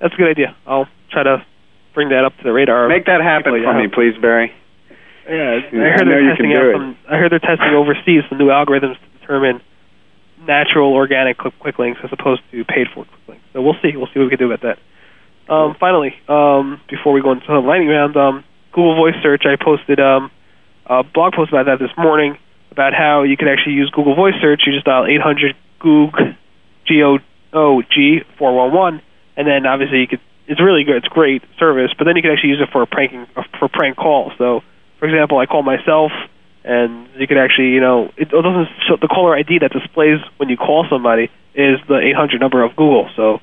[0.00, 0.54] that's a good idea.
[0.66, 1.46] I'll try to
[1.94, 2.88] bring that up to the radar.
[2.88, 4.52] Make that happen for me, please, Barry.
[5.28, 6.96] Yeah, I heard I they're testing out some.
[7.08, 9.60] I heard they're testing overseas some new algorithms to determine
[10.46, 13.44] natural, organic quick, quick links as opposed to paid for quick links.
[13.52, 13.96] So we'll see.
[13.96, 14.78] We'll see what we can do about that.
[15.52, 19.44] Um, finally, um, before we go into the lightning round, um, Google Voice Search.
[19.44, 20.30] I posted um,
[20.86, 22.38] a blog post about that this morning
[22.70, 24.62] about how you can actually use Google Voice Search.
[24.66, 26.14] You just dial 800 Goog
[26.86, 27.18] G O
[27.52, 29.02] O G 411,
[29.36, 30.20] and then obviously you could.
[30.48, 30.96] It's really good.
[30.96, 33.26] It's great service, but then you can actually use it for a pranking
[33.58, 34.32] for prank calls.
[34.38, 34.62] So,
[35.02, 36.12] for example, I call myself,
[36.62, 40.48] and you could actually, you know, it doesn't show the caller ID that displays when
[40.48, 41.24] you call somebody
[41.56, 43.10] is the 800 number of Google.
[43.16, 43.40] So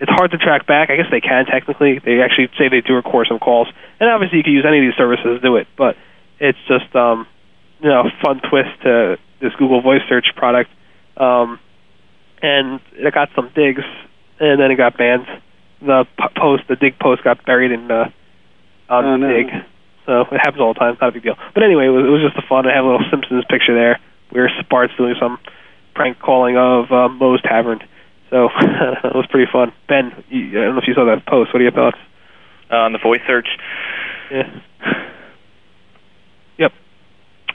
[0.00, 0.90] it's hard to track back.
[0.90, 2.00] I guess they can technically.
[2.04, 3.68] They actually say they do record some calls,
[4.00, 5.68] and obviously you can use any of these services to do it.
[5.78, 5.94] But
[6.40, 7.28] it's just um,
[7.78, 10.70] you know a fun twist to this Google Voice Search product,
[11.18, 11.60] um,
[12.42, 13.86] and it got some Diggs,
[14.40, 15.30] and then it got banned.
[15.80, 16.04] The
[16.34, 18.10] post, the Digg post, got buried in the
[18.88, 19.28] on Oh, no.
[19.30, 19.46] Digg.
[20.06, 20.92] So it happens all the time.
[20.92, 21.36] It's not a big deal.
[21.54, 22.66] But anyway, it was, it was just a fun.
[22.66, 23.98] I have a little Simpsons picture there
[24.30, 25.38] where Bart's doing some
[25.94, 27.80] prank calling of uh, Moe's Tavern.
[28.30, 28.48] So
[29.04, 29.72] it was pretty fun.
[29.88, 31.52] Ben, you, I don't know if you saw that post.
[31.52, 31.98] What are your thoughts?
[32.70, 33.46] Uh, on the voice search.
[34.30, 34.50] Yeah.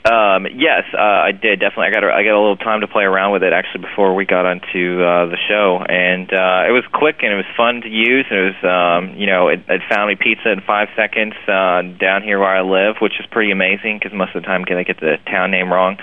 [0.04, 1.86] Um, yes, uh, I did definitely.
[1.86, 4.14] I got a, I got a little time to play around with it actually before
[4.14, 7.82] we got onto uh, the show, and uh, it was quick and it was fun
[7.82, 8.26] to use.
[8.28, 11.82] And it was um, you know it, it found me pizza in five seconds uh,
[12.02, 14.82] down here where I live, which is pretty amazing because most of the time I
[14.82, 15.98] get the town name wrong.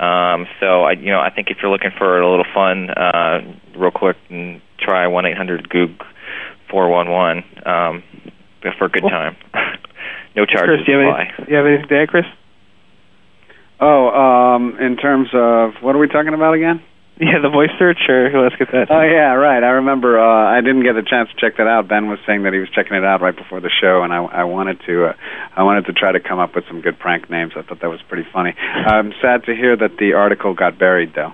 [0.00, 3.44] Um, so I you know I think if you're looking for a little fun, uh,
[3.76, 6.00] real quick, and try one eight hundred Goog
[6.70, 8.02] four one one um,
[8.78, 9.36] for a good time.
[10.34, 12.24] no charges Chris, do you have, any, do you have anything to add, Chris?
[13.84, 16.80] Oh, um, in terms of what are we talking about again?
[17.20, 18.90] Yeah, the voice search, or let's get that.
[18.90, 19.62] Oh yeah, right.
[19.62, 20.18] I remember.
[20.18, 21.86] Uh, I didn't get a chance to check that out.
[21.86, 24.24] Ben was saying that he was checking it out right before the show, and I,
[24.24, 25.12] I wanted to.
[25.12, 25.12] Uh,
[25.54, 27.52] I wanted to try to come up with some good prank names.
[27.54, 28.56] I thought that was pretty funny.
[28.58, 31.30] I'm sad to hear that the article got buried, though.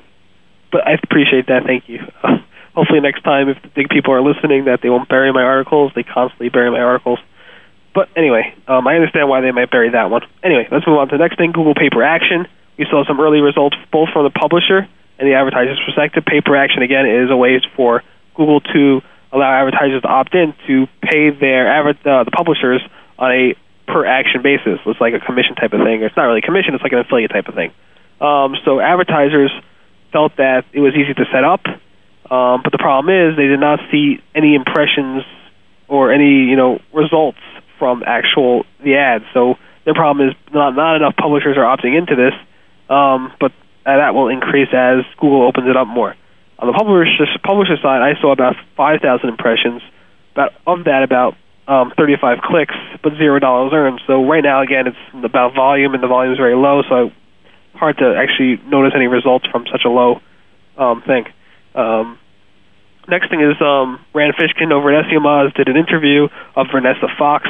[0.73, 1.63] But I appreciate that.
[1.65, 2.01] Thank you.
[2.23, 2.43] Uh,
[2.75, 5.93] hopefully, next time, if the big people are listening, that they won't bury my articles.
[5.95, 7.21] They constantly bury my articles.
[7.95, 10.23] But anyway, um, I understand why they might bury that one.
[10.43, 11.53] Anyway, let's move on to the next thing.
[11.53, 12.47] Google Pay-Per-Action.
[12.79, 14.89] We saw some early results both from the publisher
[15.19, 16.25] and the advertiser's perspective.
[16.25, 18.03] Pay-per-action again is a way for
[18.35, 22.81] Google to allow advertisers to opt in to pay their uh, the publishers
[23.19, 23.55] on a
[23.87, 24.79] per action basis.
[24.87, 26.03] It's like a commission type of thing.
[26.03, 26.75] It's not really commission.
[26.75, 27.73] It's like an affiliate type of thing.
[28.21, 29.53] Um, so advertisers
[30.13, 31.67] felt that it was easy to set up,
[32.31, 35.23] um, but the problem is they did not see any impressions
[35.89, 37.39] or any you know results
[37.81, 39.25] from actual the ads.
[39.35, 42.35] So their problem is not not enough publishers are opting into this,
[42.89, 43.51] um, but
[43.85, 46.15] that will increase as Google opens it up more.
[46.61, 49.83] On the publisher publisher side, I saw about 5,000 impressions.
[50.33, 51.35] About of that, about
[51.67, 54.01] um, 35 clicks, but zero dollars earned.
[54.07, 56.83] So right now, again, it's about volume, and the volume is very low.
[56.89, 57.11] So
[57.75, 60.21] hard to actually notice any results from such a low
[60.77, 61.25] um, thing.
[61.75, 62.19] Um,
[63.11, 67.47] next thing is um, Rand Fishkin over at SEOmoz did an interview of Vanessa Fox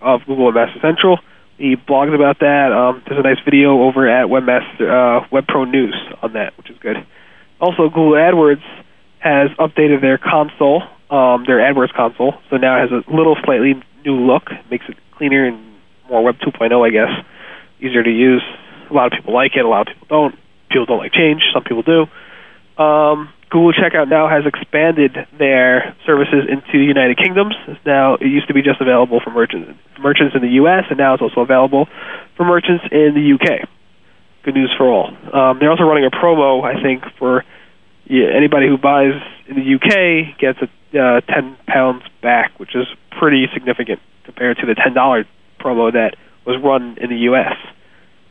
[0.00, 1.18] of Google and Central
[1.60, 2.72] he blogs about that.
[2.72, 6.96] Um, there's a nice video over at Webmaster uh, WebProNews on that, which is good.
[7.60, 8.64] Also, Google AdWords
[9.18, 13.74] has updated their console, um, their AdWords console, so now it has a little slightly
[14.06, 15.62] new look, makes it cleaner and
[16.08, 17.26] more Web 2.0, I guess,
[17.78, 18.42] easier to use.
[18.90, 20.34] A lot of people like it, a lot of people don't.
[20.70, 22.06] People don't like change, some people do.
[22.82, 27.54] Um, Google Checkout now has expanded their services into the United Kingdoms.
[27.84, 31.14] Now, it used to be just available for merchants merchants in the U.S., and now
[31.14, 31.86] it's also available
[32.36, 33.66] for merchants in the U.K.
[34.44, 35.08] Good news for all.
[35.34, 37.44] Um, they're also running a promo, I think, for
[38.06, 40.36] yeah, anybody who buys in the U.K.
[40.38, 42.86] gets a uh, ten pounds back, which is
[43.18, 45.24] pretty significant compared to the ten dollar
[45.58, 46.14] promo that
[46.46, 47.54] was run in the U.S.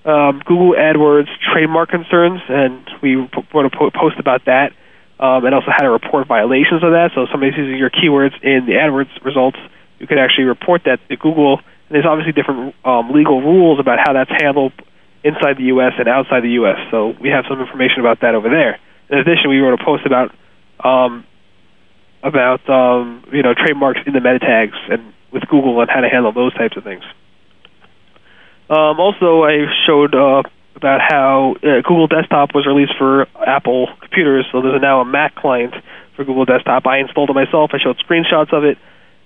[0.06, 4.72] Um, Google AdWords trademark concerns, and we wrote a post about that
[5.20, 7.12] um, and also how to report violations of that.
[7.14, 9.58] So if somebody's using your keywords in the AdWords results,
[10.00, 11.60] you can actually report that to Google.
[11.60, 14.72] And there's obviously different um, legal rules about how that's handled
[15.24, 15.94] inside the U.S.
[16.00, 16.78] and outside the U.S.
[16.92, 18.80] So we have some information about that over there.
[19.10, 20.32] In addition, we wrote a post about
[20.80, 21.26] um,
[22.24, 26.10] about um, you know trademarks in the meta tags and with Google and how to
[26.10, 27.04] handle those types of things.
[28.70, 30.44] Um, also, I showed uh,
[30.80, 35.36] about how uh, Google Desktop was released for Apple computers, so there's now a Mac
[35.36, 35.76] client
[36.16, 36.88] for Google Desktop.
[36.88, 37.72] I installed it myself.
[37.74, 38.78] I showed screenshots of it.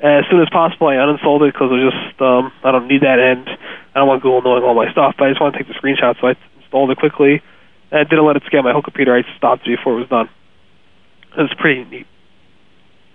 [0.01, 3.21] As soon as possible, I uninstalled it because I just um, I don't need that,
[3.21, 3.47] and
[3.93, 5.13] I don't want Google knowing all my stuff.
[5.17, 7.41] But I just want to take the screenshots, so I installed it quickly.
[7.91, 9.15] And I didn't let it scan my whole computer.
[9.15, 10.27] I stopped before it was done.
[11.37, 12.07] It was pretty neat.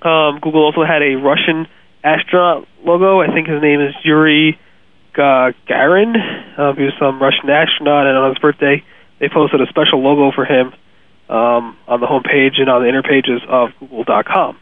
[0.00, 1.66] Um, Google also had a Russian
[2.04, 3.20] astronaut logo.
[3.20, 4.58] I think his name is Yuri
[5.18, 6.14] uh, Gagarin.
[6.58, 8.84] Uh, he was some Russian astronaut, and on his birthday,
[9.18, 10.72] they posted a special logo for him
[11.28, 14.58] um, on the homepage and on the inner pages of Google.com.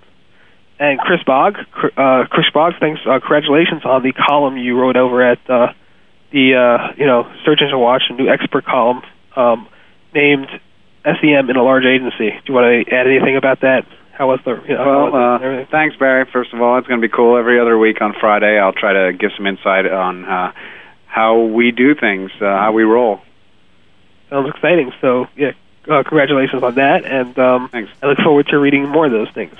[0.78, 1.56] And Chris Bogg,
[1.96, 5.72] uh, Chris Bogg, thanks, uh, congratulations on the column you wrote over at uh,
[6.32, 9.02] the uh, you know Search Engine Watch, a new expert column
[9.36, 9.68] um,
[10.14, 10.48] named
[11.04, 12.30] SEM in a large agency.
[12.30, 13.86] Do you want to add anything about that?
[14.16, 14.62] How was the?
[14.66, 16.24] You know, well, uh, thanks, Barry.
[16.32, 17.36] First of all, it's going to be cool.
[17.36, 20.52] Every other week on Friday, I'll try to give some insight on uh,
[21.06, 23.20] how we do things, uh, how we roll.
[24.30, 24.92] Sounds exciting.
[25.02, 25.52] So, yeah,
[25.86, 27.92] uh, congratulations on that, and um, thanks.
[28.02, 29.54] I look forward to reading more of those things.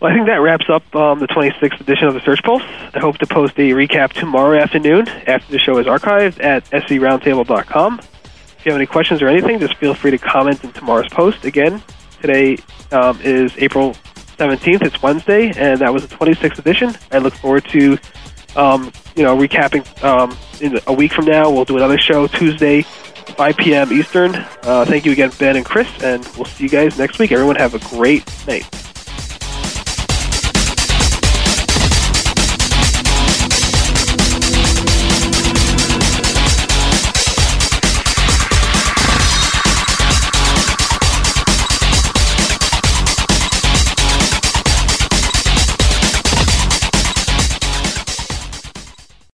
[0.00, 2.62] Well, I think that wraps up um, the 26th edition of the Search Pulse.
[2.94, 7.98] I hope to post a recap tomorrow afternoon after the show is archived at seroundtable.com.
[7.98, 11.44] If you have any questions or anything, just feel free to comment in tomorrow's post.
[11.44, 11.82] Again,
[12.20, 12.58] Today
[12.92, 13.94] um, is April
[14.38, 14.82] 17th.
[14.82, 16.96] It's Wednesday, and that was the 26th edition.
[17.12, 17.98] I look forward to,
[18.56, 21.50] um, you know, recapping um, in a week from now.
[21.50, 23.92] We'll do another show Tuesday, 5 p.m.
[23.92, 24.34] Eastern.
[24.62, 27.32] Uh, thank you again, Ben and Chris, and we'll see you guys next week.
[27.32, 28.87] Everyone have a great night.